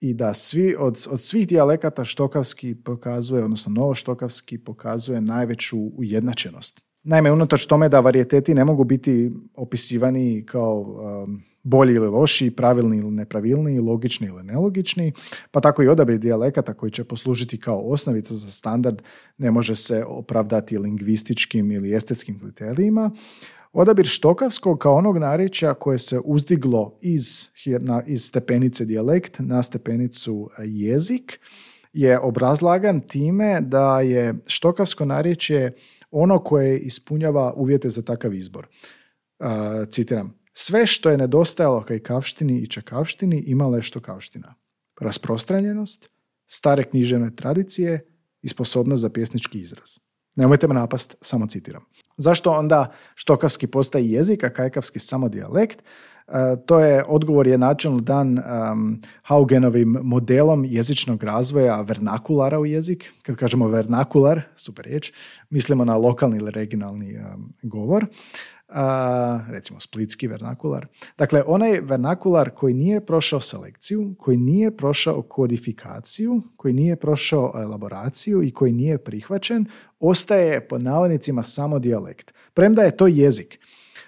[0.00, 6.80] i da svi, od, od svih dijalekata štokavski pokazuje, odnosno novo štokavski pokazuje najveću ujednačenost.
[7.02, 12.96] Naime, unatoč tome da varijeteti ne mogu biti opisivani kao um, bolji ili loši, pravilni
[12.96, 15.12] ili nepravilni, logični ili nelogični,
[15.50, 19.02] pa tako i odabir dijalekata koji će poslužiti kao osnovica za standard
[19.38, 23.10] ne može se opravdati lingvističkim ili estetskim kriterijima.
[23.72, 27.48] Odabir štokavskog kao onog narječja koje se uzdiglo iz,
[28.06, 31.40] iz stepenice dijalekt na stepenicu jezik
[31.92, 35.76] je obrazlagan time da je štokavsko narječje
[36.10, 38.66] ono koje ispunjava uvjete za takav izbor.
[39.90, 44.54] citiram, sve što je nedostajalo kavštini i čekavštini imala je štokavština.
[45.00, 46.10] Rasprostranjenost,
[46.46, 48.06] stare književne tradicije
[48.42, 49.90] i sposobnost za pjesnički izraz.
[50.36, 51.82] Nemojte me napast, samo citiram.
[52.16, 55.78] Zašto onda štokavski postaje jezik, a kajkavski samo dijalekt?
[55.78, 63.12] E, to je odgovor je načelno dan um, Haugenovim modelom jezičnog razvoja vernakulara u jezik.
[63.22, 65.12] Kad kažemo vernakular, super riječ,
[65.50, 67.18] mislimo na lokalni ili regionalni
[67.62, 68.06] govor
[69.48, 70.86] recimo splitski vernakular.
[71.18, 78.42] Dakle, onaj vernakular koji nije prošao selekciju, koji nije prošao kodifikaciju, koji nije prošao elaboraciju
[78.42, 79.66] i koji nije prihvaćen,
[80.00, 82.34] ostaje pod navodnicima samo dijalekt.
[82.54, 83.58] Premda je to jezik.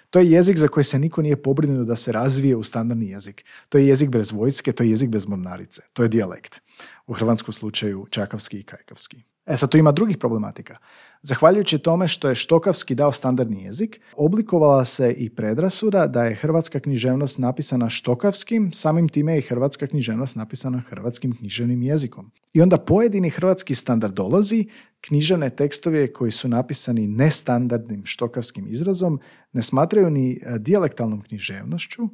[0.09, 3.45] To je jezik za koji se niko nije pobrinuo da se razvije u standardni jezik.
[3.69, 5.81] To je jezik bez vojske, to je jezik bez mornarice.
[5.93, 6.61] To je dijalekt.
[7.07, 9.23] U hrvatskom slučaju čakavski i kajkavski.
[9.45, 10.77] E sad tu ima drugih problematika.
[11.21, 16.79] Zahvaljujući tome što je Štokavski dao standardni jezik, oblikovala se i predrasuda da je hrvatska
[16.79, 22.31] književnost napisana štokavskim, samim time je i hrvatska književnost napisana hrvatskim književnim jezikom.
[22.53, 24.67] I onda pojedini hrvatski standardolozi
[25.01, 29.19] književne tekstove koji su napisani nestandardnim štokavskim izrazom
[29.53, 32.09] ne smatraju ni e, dijalektalnom književnošću,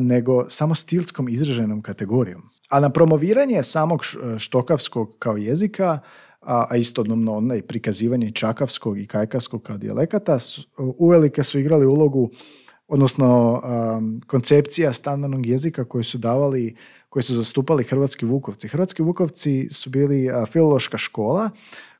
[0.00, 2.42] nego samo stilskom izraženom kategorijom.
[2.70, 4.00] A na promoviranje samog
[4.38, 5.98] štokavskog kao jezika
[6.46, 10.38] a istodobno onda i prikazivanje čakavskog i kajkavskog kao dijalekata,
[10.78, 12.30] uvelike su igrali ulogu
[12.88, 13.62] odnosno
[14.26, 16.76] koncepcija standardnog jezika koju su davali,
[17.08, 18.68] koji su zastupali hrvatski vukovci.
[18.68, 21.50] Hrvatski vukovci su bili filološka škola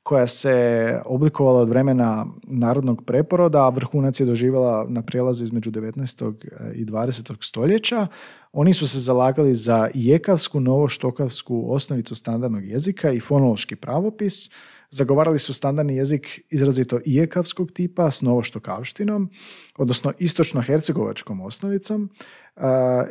[0.07, 6.35] koja se oblikovala od vremena narodnog preporoda, a vrhunac je doživjela na prijelazu između 19.
[6.75, 7.47] i 20.
[7.47, 8.07] stoljeća.
[8.53, 14.51] Oni su se zalagali za jekavsku, novoštokavsku osnovicu standardnog jezika i fonološki pravopis.
[14.91, 19.31] Zagovarali su standardni jezik izrazito ijekavskog tipa s novoštokavštinom,
[19.77, 22.11] odnosno istočno-hercegovačkom osnovicom.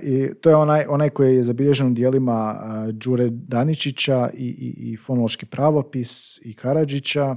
[0.02, 2.56] I to je onaj, onaj koji je zabilježen u dijelima
[2.91, 7.36] Đure Daničića i, i, i fonološki pravopis i Karadžića,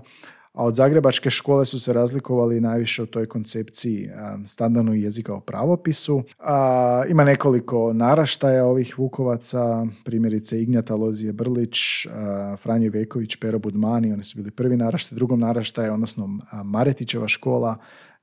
[0.52, 4.10] a od Zagrebačke škole su se razlikovali najviše u toj koncepciji
[4.46, 6.22] standardnog jezika o pravopisu.
[7.08, 11.76] Ima nekoliko naraštaja ovih Vukovaca, primjerice Ignjata Lozije Brlić,
[12.62, 17.76] Franjo Veković, Pero Budmani, oni su bili prvi naraštaj, drugom naraštaj, odnosno Maretićeva škola,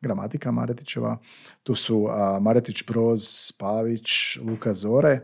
[0.05, 1.17] gramatika Maretićeva.
[1.63, 2.07] Tu su
[2.41, 5.19] Maretić Broz, Pavić, Luka Zore.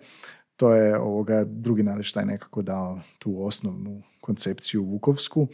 [0.56, 5.48] To je ovoga drugi naraštaj nekako dao tu osnovnu koncepciju Vukovsku.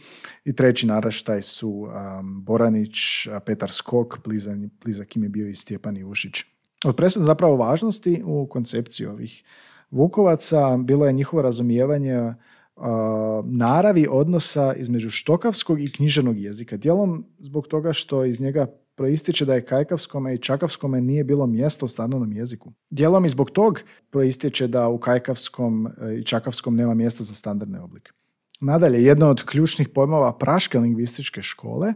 [0.44, 2.96] I treći naraštaj su um, Boranić,
[3.46, 4.18] Petar Skok,
[4.84, 6.44] blizak im je bio i Stjepan Jušić.
[6.84, 9.44] Od presudne zapravo važnosti u koncepciji ovih
[9.90, 12.34] Vukovaca bilo je njihovo razumijevanje
[13.44, 16.76] naravi odnosa između štokavskog i književnog jezika.
[16.76, 18.66] Dijelom zbog toga što iz njega
[18.98, 22.72] proističe da je kajkavskome i čakavskome nije bilo mjesto u standardnom jeziku.
[22.90, 23.80] Dijelom i zbog tog
[24.10, 28.10] proističe da u kajkavskom e, i čakavskom nema mjesta za standardne oblike.
[28.60, 31.94] Nadalje, jedna od ključnih pojmova praške lingvističke škole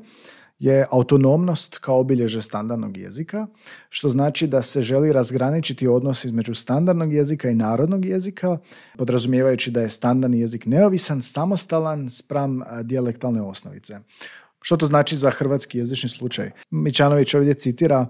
[0.59, 3.47] je autonomnost kao obilježe standardnog jezika,
[3.89, 8.59] što znači da se želi razgraničiti odnos između standardnog jezika i narodnog jezika,
[8.99, 13.99] podrazumijevajući da je standardni jezik neovisan, samostalan spram dijalektalne osnovice.
[14.63, 16.51] Što to znači za hrvatski jezični slučaj?
[16.71, 18.07] Mičanović ovdje citira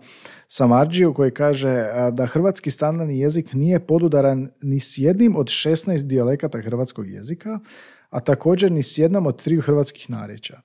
[0.49, 6.63] Samarđiju koji kaže da hrvatski standardni jezik nije podudaran ni s jednim od 16 dijalekata
[6.63, 7.61] hrvatskog jezika,
[8.11, 10.61] a također ni s jednom od triju hrvatskih narječja.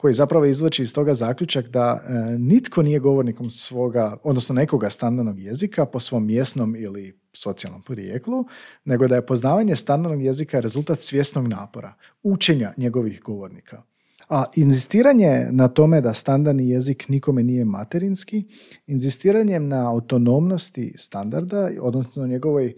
[0.00, 5.38] koji zapravo izvlači iz toga zaključak da e, nitko nije govornikom svoga, odnosno nekoga standardnog
[5.38, 8.44] jezika po svom mjesnom ili socijalnom porijeklu,
[8.84, 13.82] nego da je poznavanje standardnog jezika rezultat svjesnog napora, učenja njegovih govornika.
[14.30, 18.44] A inzistiranje na tome da standardni jezik nikome nije materinski,
[18.86, 22.74] inzistiranjem na autonomnosti standarda, odnosno njegovoj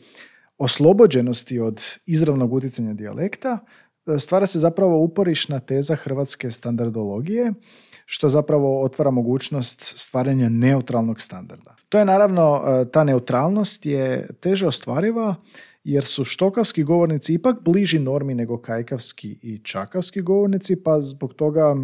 [0.59, 3.59] oslobođenosti od izravnog utjecanja dijalekta,
[4.19, 7.53] stvara se zapravo uporišna teza hrvatske standardologije,
[8.07, 11.77] što zapravo otvara mogućnost stvaranja neutralnog standarda.
[11.89, 15.35] To je naravno, ta neutralnost je teže ostvariva
[15.85, 21.77] jer su štokavski govornici ipak bliži normi nego kajkavski i čakavski govornici, pa zbog toga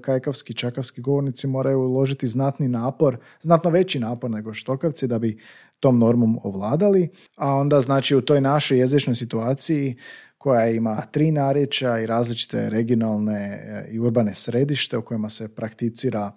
[0.00, 5.38] kajkavski i čakavski govornici moraju uložiti znatni napor, znatno veći napor nego štokavci da bi
[5.80, 9.96] tom normom ovladali, a onda znači u toj našoj jezičnoj situaciji
[10.38, 16.32] koja ima tri narječja i različite regionalne e, i urbane središte u kojima se prakticira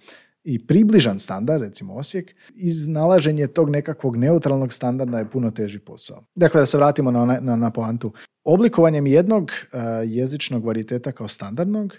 [0.49, 6.23] i približan standard, recimo Osijek, iznalaženje tog nekakvog neutralnog standarda je puno teži posao.
[6.35, 8.13] Dakle, da se vratimo na, na, na poantu.
[8.43, 11.93] Oblikovanjem jednog uh, jezičnog varijeteta kao standardnog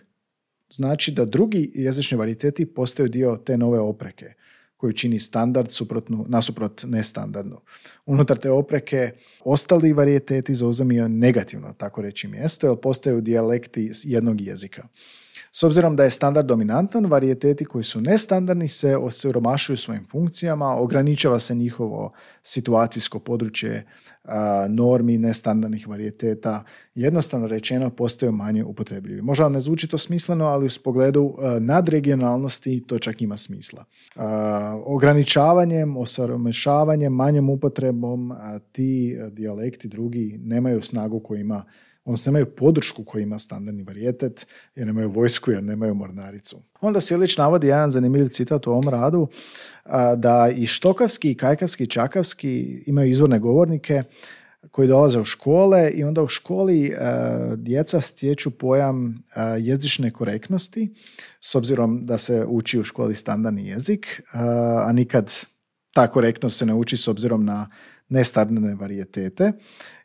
[0.71, 4.33] znači da drugi jezični varijiteti postaju dio te nove opreke
[4.77, 7.61] koju čini standard suprotnu, nasuprot nestandardnu.
[8.07, 9.13] Unutar te opreke
[9.45, 14.89] ostali varijeteti zauzimaju negativno, tako reći mjesto, jer postaju dijalekti jednog jezika.
[15.53, 21.39] S obzirom da je standard dominantan, varijeteti koji su nestandardni se osiromašuju svojim funkcijama, ograničava
[21.39, 22.13] se njihovo
[22.43, 23.87] situacijsko područje
[24.69, 26.65] normi, nestandardnih varijeteta.
[26.95, 29.23] Jednostavno rečeno, postaju manje upotrebljivi.
[29.23, 33.85] Možda ne zvuči to smisleno, ali u pogledu nadregionalnosti to čak ima smisla.
[34.85, 38.33] Ograničavanjem, osaromešavanjem, manjom upotrebom
[38.73, 41.65] ti dijalekti drugi nemaju snagu koju ima
[42.09, 46.63] odnosno nemaju podršku koji ima standardni varijetet, jer nemaju vojsku, jer nemaju mornaricu.
[46.81, 49.29] Onda Silić navodi jedan zanimljiv citat u ovom radu,
[50.17, 54.03] da i štokavski, i kajkavski, i čakavski imaju izvorne govornike
[54.71, 56.97] koji dolaze u škole i onda u školi
[57.57, 59.25] djeca stječu pojam
[59.61, 60.95] jezične korektnosti,
[61.41, 64.23] s obzirom da se uči u školi standardni jezik,
[64.87, 65.33] a nikad
[65.95, 67.71] ta korektnost se ne uči s obzirom na
[68.09, 69.53] nestandardne varijetete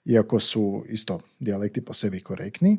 [0.05, 2.77] iako su isto dijalekti po sebi korektni,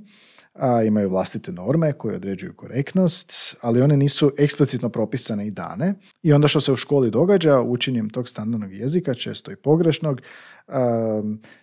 [0.54, 5.94] a imaju vlastite norme koje određuju korektnost, ali one nisu eksplicitno propisane i dane.
[6.22, 10.20] I onda što se u školi događa, učenjem tog standardnog jezika, često i pogrešnog,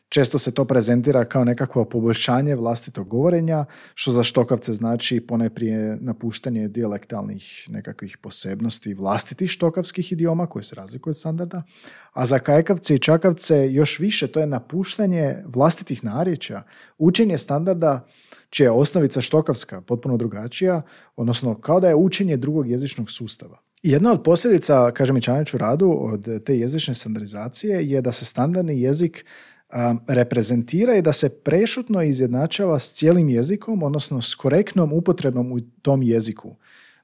[0.10, 6.68] često se to prezentira kao nekakvo poboljšanje vlastitog govorenja, što za štokavce znači poneprije napuštanje
[6.68, 11.64] dijalektalnih nekakvih posebnosti vlastitih štokavskih idioma koji se razlikuju od standarda,
[12.14, 16.64] a za kajkavce i čakavce još više to je napuštanje vlastitih narječja,
[16.98, 18.08] učenje standarda
[18.52, 20.82] čija je osnovica štokavska potpuno drugačija,
[21.16, 23.58] odnosno kao da je učenje drugog jezičnog sustava.
[23.84, 25.22] Jedna od posljedica, kažem i
[25.54, 29.26] u radu, od te jezične standardizacije je da se standardni jezik
[30.08, 36.04] reprezentira i da se prešutno izjednačava s cijelim jezikom, odnosno s korektnom upotrebom u tom
[36.04, 36.56] jeziku.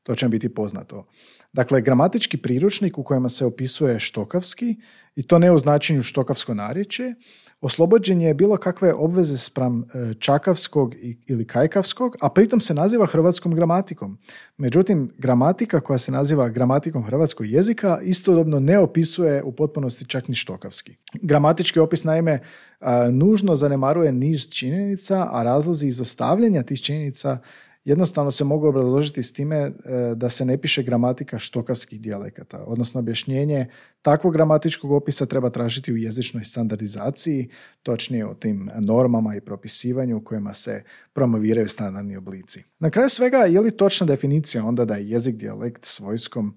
[0.03, 1.07] To će biti poznato.
[1.53, 4.75] Dakle, gramatički priručnik u kojima se opisuje štokavski,
[5.17, 7.15] i to ne u značenju štokavsko narječje,
[7.61, 10.95] oslobođen je bilo kakve obveze spram e, čakavskog
[11.25, 14.17] ili kajkavskog, a pritom se naziva hrvatskom gramatikom.
[14.57, 20.35] Međutim, gramatika koja se naziva gramatikom hrvatskog jezika istodobno ne opisuje u potpunosti čak ni
[20.35, 20.95] štokavski.
[21.21, 22.39] Gramatički opis naime
[23.11, 27.37] nužno zanemaruje niz činjenica, a razlozi izostavljanja tih činjenica
[27.87, 29.71] jednostavno se mogu obrazložiti s time e,
[30.15, 33.67] da se ne piše gramatika štokavskih dijalekata, odnosno objašnjenje
[34.01, 37.49] takvog gramatičkog opisa treba tražiti u jezičnoj standardizaciji,
[37.83, 40.83] točnije o tim normama i propisivanju u kojima se
[41.13, 42.63] promoviraju standardni oblici.
[42.79, 46.55] Na kraju svega, je li točna definicija onda da je jezik dijalekt s vojskom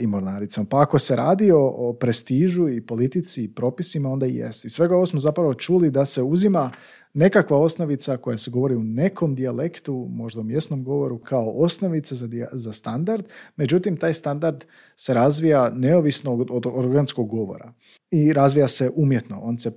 [0.00, 0.66] i mornaricom?
[0.66, 4.64] Pa ako se radi o, o prestižu i politici i propisima, onda i jest.
[4.64, 6.70] I svega ovo smo zapravo čuli da se uzima
[7.18, 12.28] nekakva osnovica koja se govori u nekom dijalektu, možda u mjesnom govoru, kao osnovica za,
[12.52, 13.24] za standard,
[13.56, 14.64] međutim taj standard
[14.96, 17.72] se razvija neovisno od, od organskog govora.
[18.10, 19.40] I razvija se umjetno.
[19.40, 19.72] On se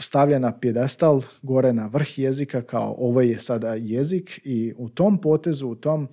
[0.00, 4.40] stavlja na pjedestal gore na vrh jezika kao ovo je sada jezik.
[4.44, 6.08] I u tom potezu, u tom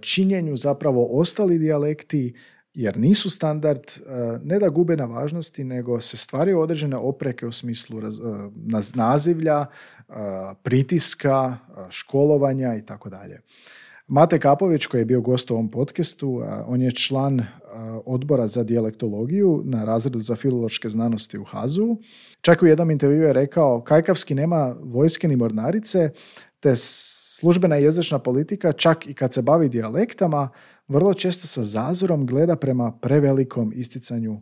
[0.00, 2.34] činjenju zapravo ostali dijalekti
[2.76, 3.82] jer nisu standard,
[4.42, 8.00] ne da gube na važnosti, nego se stvaraju određene opreke u smislu
[8.94, 9.66] nazivlja,
[10.62, 11.56] pritiska,
[11.90, 13.40] školovanja i tako dalje.
[14.06, 17.42] Mate Kapović koji je bio gost u ovom podcastu, on je član
[18.04, 21.96] odbora za dijalektologiju na razredu za filološke znanosti u Hazu.
[22.40, 26.10] Čak u jednom intervju je rekao Kajkavski nema vojske ni mornarice,
[26.60, 26.76] te
[27.38, 30.48] službena jezična politika, čak i kad se bavi dijalektama,
[30.88, 34.40] vrlo često sa zazorom gleda prema prevelikom isticanju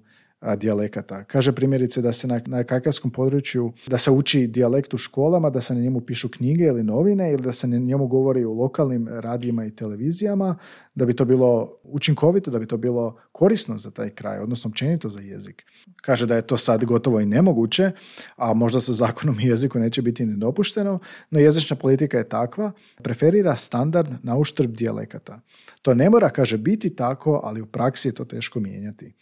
[0.56, 1.24] dijalekata.
[1.24, 5.60] Kaže primjerice da se na, na kakavskom području da se uči dijalekt u školama, da
[5.60, 9.08] se na njemu pišu knjige ili novine ili da se na njemu govori u lokalnim
[9.08, 10.56] radijima i televizijama,
[10.94, 15.08] da bi to bilo učinkovito, da bi to bilo korisno za taj kraj, odnosno općenito
[15.08, 15.64] za jezik.
[16.02, 17.90] Kaže da je to sad gotovo i nemoguće,
[18.36, 20.98] a možda sa zakonom i jeziku neće biti nedopušteno,
[21.30, 22.72] no jezična politika je takva,
[23.02, 25.40] preferira standard na uštrb dijalekata.
[25.82, 29.12] To ne mora, kaže, biti tako, ali u praksi je to teško mijenjati.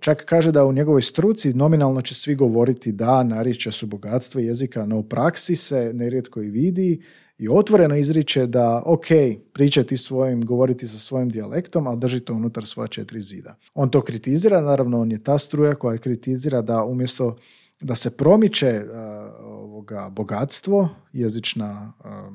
[0.00, 4.86] Čak kaže da u njegovoj struci nominalno će svi govoriti da narječja su bogatstvo jezika,
[4.86, 7.02] no u praksi se nerijetko i vidi
[7.38, 9.06] i otvoreno izriče da ok,
[9.52, 13.56] pričati svojim, govoriti sa svojim dijalektom, ali drži to unutar svoja četiri zida.
[13.74, 17.36] On to kritizira, naravno on je ta struja koja kritizira da umjesto
[17.80, 18.82] da se promiče
[19.40, 21.92] ovoga bogatstvo, jezična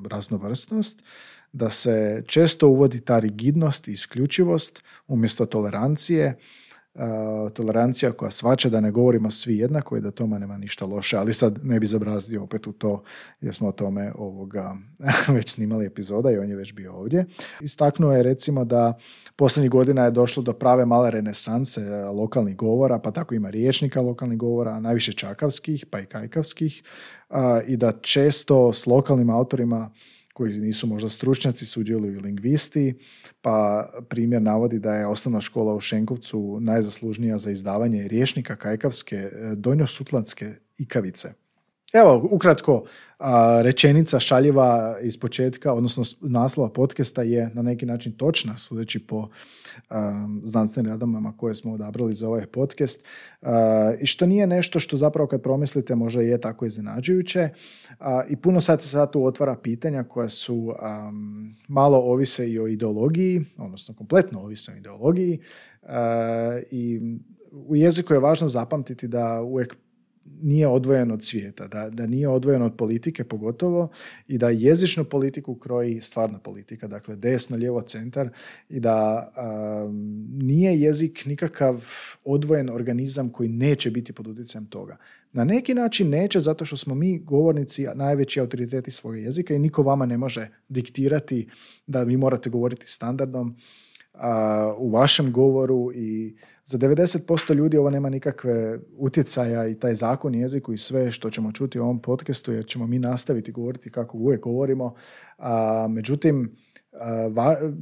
[0.09, 1.03] raznovrsnost,
[1.53, 6.37] da se često uvodi ta rigidnost i isključivost umjesto tolerancije,
[7.53, 11.33] tolerancija koja svača da ne govorimo svi jednako i da tome nema ništa loše, ali
[11.33, 13.03] sad ne bi zabrazio opet u to
[13.41, 14.77] jer smo o tome ovoga
[15.35, 17.25] već snimali epizoda i on je već bio ovdje.
[17.61, 18.97] Istaknuo je recimo da
[19.35, 24.37] posljednjih godina je došlo do prave male renesanse lokalnih govora, pa tako ima riječnika lokalnih
[24.37, 26.83] govora, najviše čakavskih pa i kajkavskih
[27.67, 29.91] i da često s lokalnim autorima
[30.39, 32.93] koji nisu možda stručnjaci, sudjeluju lingvisti,
[33.41, 39.31] pa primjer navodi da je osnovna škola u Šenkovcu najzaslužnija za izdavanje riječnika kajkavske e,
[39.55, 41.33] donjo-sutlanske ikavice.
[41.93, 42.83] Evo, ukratko,
[43.61, 49.27] rečenica šaljiva iz početka, odnosno naslova podcasta je na neki način točna, sudeći po
[50.43, 53.05] znanstvenim radama koje smo odabrali za ovaj podcast.
[54.01, 57.49] I što nije nešto što zapravo kad promislite možda je tako iznenađujuće.
[58.29, 60.73] I puno sad se sad tu otvara pitanja koja su
[61.67, 65.39] malo ovise i o ideologiji, odnosno kompletno ovise o ideologiji.
[66.71, 67.01] I
[67.51, 69.75] u jeziku je važno zapamtiti da uvijek
[70.41, 73.89] nije odvojen od svijeta, da, da nije odvojen od politike pogotovo
[74.27, 78.29] i da jezičnu politiku kroji stvarna politika, dakle desno, lijevo, centar
[78.69, 79.31] i da
[80.31, 81.85] nije jezik nikakav
[82.25, 84.97] odvojen organizam koji neće biti pod utjecajem toga.
[85.31, 89.83] Na neki način neće zato što smo mi govornici najveći autoriteti svoga jezika i niko
[89.83, 91.49] vama ne može diktirati
[91.87, 93.55] da vi morate govoriti standardom
[94.77, 100.73] u vašem govoru i za 90% ljudi ovo nema nikakve utjecaja i taj zakon jeziku
[100.73, 104.41] i sve što ćemo čuti u ovom podcastu jer ćemo mi nastaviti govoriti kako uvijek
[104.41, 104.95] govorimo.
[105.37, 106.55] A, međutim,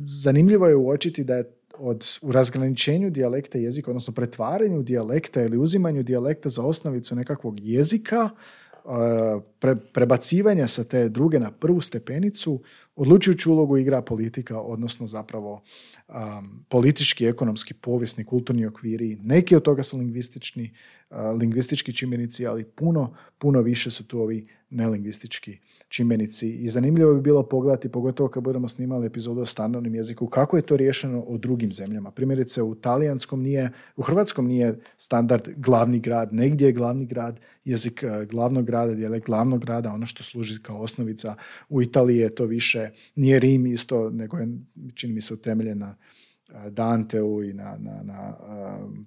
[0.05, 6.03] zanimljivo je uočiti da je od, u razgraničenju dijalekta jezika, odnosno pretvaranju dijalekta ili uzimanju
[6.03, 8.29] dijalekta za osnovicu nekakvog jezika,
[9.59, 12.61] pre, prebacivanja sa te druge na prvu stepenicu,
[12.97, 15.61] odlučujuću ulogu igra politika, odnosno zapravo
[16.07, 16.15] um,
[16.69, 19.17] politički, ekonomski, povijesni, kulturni okviri.
[19.23, 20.71] Neki od toga su lingvistični,
[21.39, 26.49] lingvistički čimbenici, ali puno, puno više su tu ovi nelingvistički čimbenici.
[26.49, 30.61] I zanimljivo bi bilo pogledati, pogotovo kad budemo snimali epizodu o standardnom jeziku, kako je
[30.61, 32.11] to riješeno u drugim zemljama.
[32.11, 38.03] Primjerice u talijanskom nije, u hrvatskom nije standard glavni grad, negdje je glavni grad, jezik
[38.29, 41.35] glavnog grada, dijalekt glavnog grada, ono što služi kao osnovica.
[41.69, 44.47] U Italiji je to više, nije Rim isto, nego je,
[44.95, 45.95] čini mi se, utemeljen na
[46.69, 48.37] Danteu i na, na, na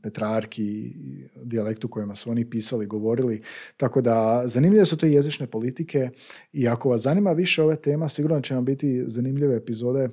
[0.03, 0.95] Petrarki,
[1.43, 3.43] dijalektu kojima su oni pisali, govorili.
[3.77, 6.11] Tako da zanimljive su to jezične politike
[6.53, 10.09] i ako vas zanima više ove tema, sigurno će vam biti zanimljive epizode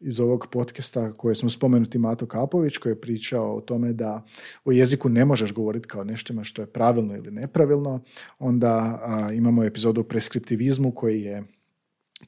[0.00, 4.24] iz ovog podcasta koje smo spomenuti Mato Kapović koji je pričao o tome da
[4.64, 8.02] o jeziku ne možeš govoriti kao nešto što je pravilno ili nepravilno.
[8.38, 9.00] Onda
[9.34, 11.42] imamo epizodu o preskriptivizmu koji je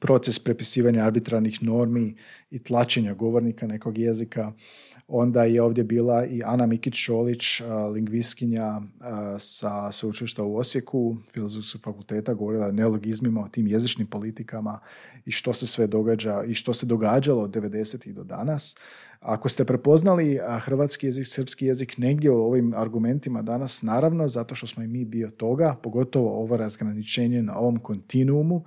[0.00, 2.14] proces prepisivanja arbitrarnih normi
[2.50, 4.52] i tlačenja govornika nekog jezika.
[5.08, 8.80] Onda je ovdje bila i Ana Mikić-Šolić, lingviskinja
[9.38, 14.80] sa sveučilišta u Osijeku, filozofskog fakulteta, govorila o neologizmima, o tim jezičnim politikama
[15.26, 18.12] i što se sve događa i što se događalo od 90.
[18.12, 18.76] do danas.
[19.24, 24.66] Ako ste prepoznali hrvatski jezik, srpski jezik negdje u ovim argumentima danas, naravno, zato što
[24.66, 28.64] smo i mi bio toga, pogotovo ovo razgraničenje na ovom kontinuumu.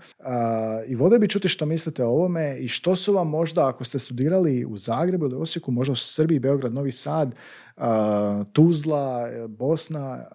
[0.87, 3.99] I volio bi čuti što mislite o ovome i što su vam možda, ako ste
[3.99, 7.35] studirali u Zagrebu ili Osijeku, možda u Srbiji, Beograd, Novi Sad,
[8.53, 10.25] Tuzla, Bosna,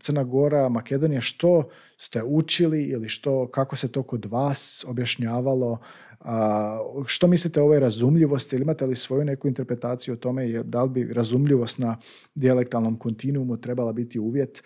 [0.00, 1.68] Crna Gora, Makedonija, što
[1.98, 5.78] ste učili ili što, kako se to kod vas objašnjavalo,
[6.20, 10.82] a, što mislite o ovoj razumljivosti ili imate li svoju neku interpretaciju o tome da
[10.82, 11.96] li bi razumljivost na
[12.34, 14.62] dijalektalnom kontinuumu trebala biti uvjet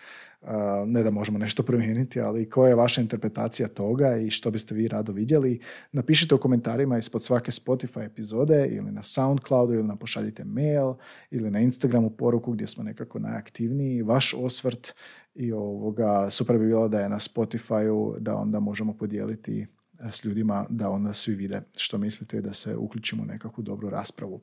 [0.85, 4.87] ne da možemo nešto promijeniti, ali koja je vaša interpretacija toga i što biste vi
[4.87, 5.59] rado vidjeli.
[5.91, 10.93] Napišite u komentarima ispod svake Spotify epizode ili na Soundcloudu ili nam pošaljite mail
[11.31, 14.01] ili na Instagramu poruku gdje smo nekako najaktivniji.
[14.01, 14.93] Vaš osvrt
[15.35, 19.67] i ovoga super bi bilo da je na Spotify-u da onda možemo podijeliti
[20.11, 24.41] s ljudima da onda svi vide što mislite i da se uključimo nekakvu dobru raspravu.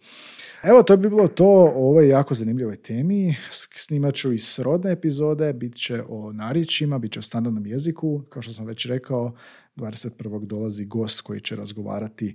[0.62, 3.36] Evo, to bi bilo to o ovoj jako zanimljivoj temi.
[3.76, 8.22] Snimat ću i srodne epizode, bit će o narječima, bit će o standardnom jeziku.
[8.28, 9.34] Kao što sam već rekao,
[9.76, 10.46] 21.
[10.46, 12.34] dolazi gost koji će razgovarati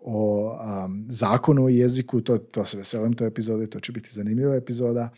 [0.00, 0.52] o
[1.08, 5.10] zakonu o jeziku, to, to se veselim toj epizodi, to će biti zanimljiva epizoda.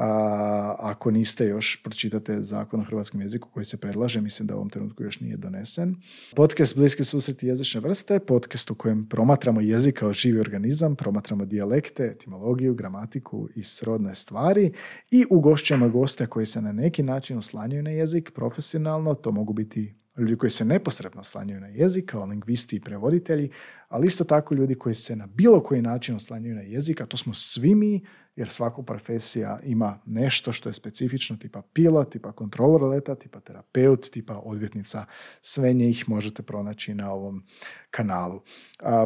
[0.00, 4.56] A, ako niste još, pročitate zakon o hrvatskom jeziku koji se predlaže, mislim da u
[4.56, 5.96] ovom trenutku još nije donesen.
[6.36, 12.04] Podcast Bliski susreti jezične vrste, podcast u kojem promatramo jezik kao živi organizam, promatramo dijalekte,
[12.04, 14.72] etimologiju, gramatiku i srodne stvari
[15.10, 19.94] i ugošćujemo goste koji se na neki način oslanjaju na jezik profesionalno, to mogu biti
[20.18, 23.50] ljudi koji se neposredno oslanjaju na jezik, kao lingvisti i prevoditelji,
[23.88, 27.16] ali isto tako ljudi koji se na bilo koji način oslanjaju na jezik, a to
[27.16, 28.04] smo svi mi,
[28.38, 34.10] jer svaka profesija ima nešto što je specifično, tipa pilot, tipa kontrolor leta, tipa terapeut,
[34.12, 35.04] tipa odvjetnica.
[35.40, 37.46] Sve njih možete pronaći na ovom
[37.90, 38.40] kanalu.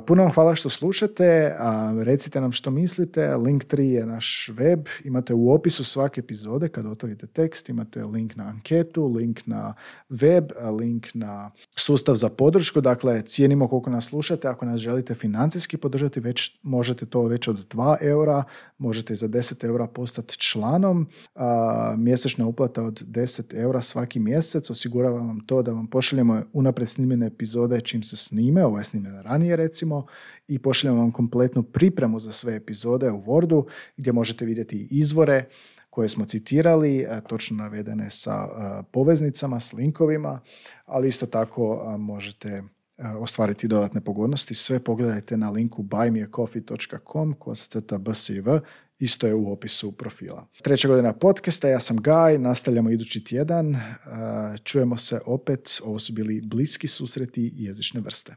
[0.07, 1.57] Puno vam hvala što slušate,
[2.05, 6.87] recite nam što mislite, link 3 je naš web, imate u opisu svake epizode kad
[6.87, 9.75] otvorite tekst, imate link na anketu, link na
[10.09, 10.45] web,
[10.81, 16.21] link na sustav za podršku, dakle cijenimo koliko nas slušate, ako nas želite financijski podržati,
[16.21, 18.45] već možete to već od 2 eura,
[18.79, 21.07] možete za 10 eura postati članom,
[21.97, 27.27] mjesečna uplata od 10 eura svaki mjesec, osigurava vam to da vam pošaljemo unaprijed snimljene
[27.27, 30.07] epizode čim se snime, ovo je snimljeno ranije recimo,
[30.49, 33.65] i pošaljemo vam kompletnu pripremu za sve epizode u Wordu
[33.97, 35.45] gdje možete vidjeti izvore
[35.91, 38.49] koje smo citirali, točno navedene sa
[38.93, 40.41] poveznicama, s linkovima,
[40.87, 42.63] ali isto tako možete
[43.19, 44.55] ostvariti dodatne pogodnosti.
[44.55, 48.45] Sve pogledajte na linku buymeacoffee.com koja se crta BSIV,
[48.99, 50.47] isto je u opisu profila.
[50.63, 53.77] Treća godina podcasta, ja sam Gaj, nastavljamo idući tjedan,
[54.65, 58.37] čujemo se opet, ovo su bili bliski susreti jezične vrste.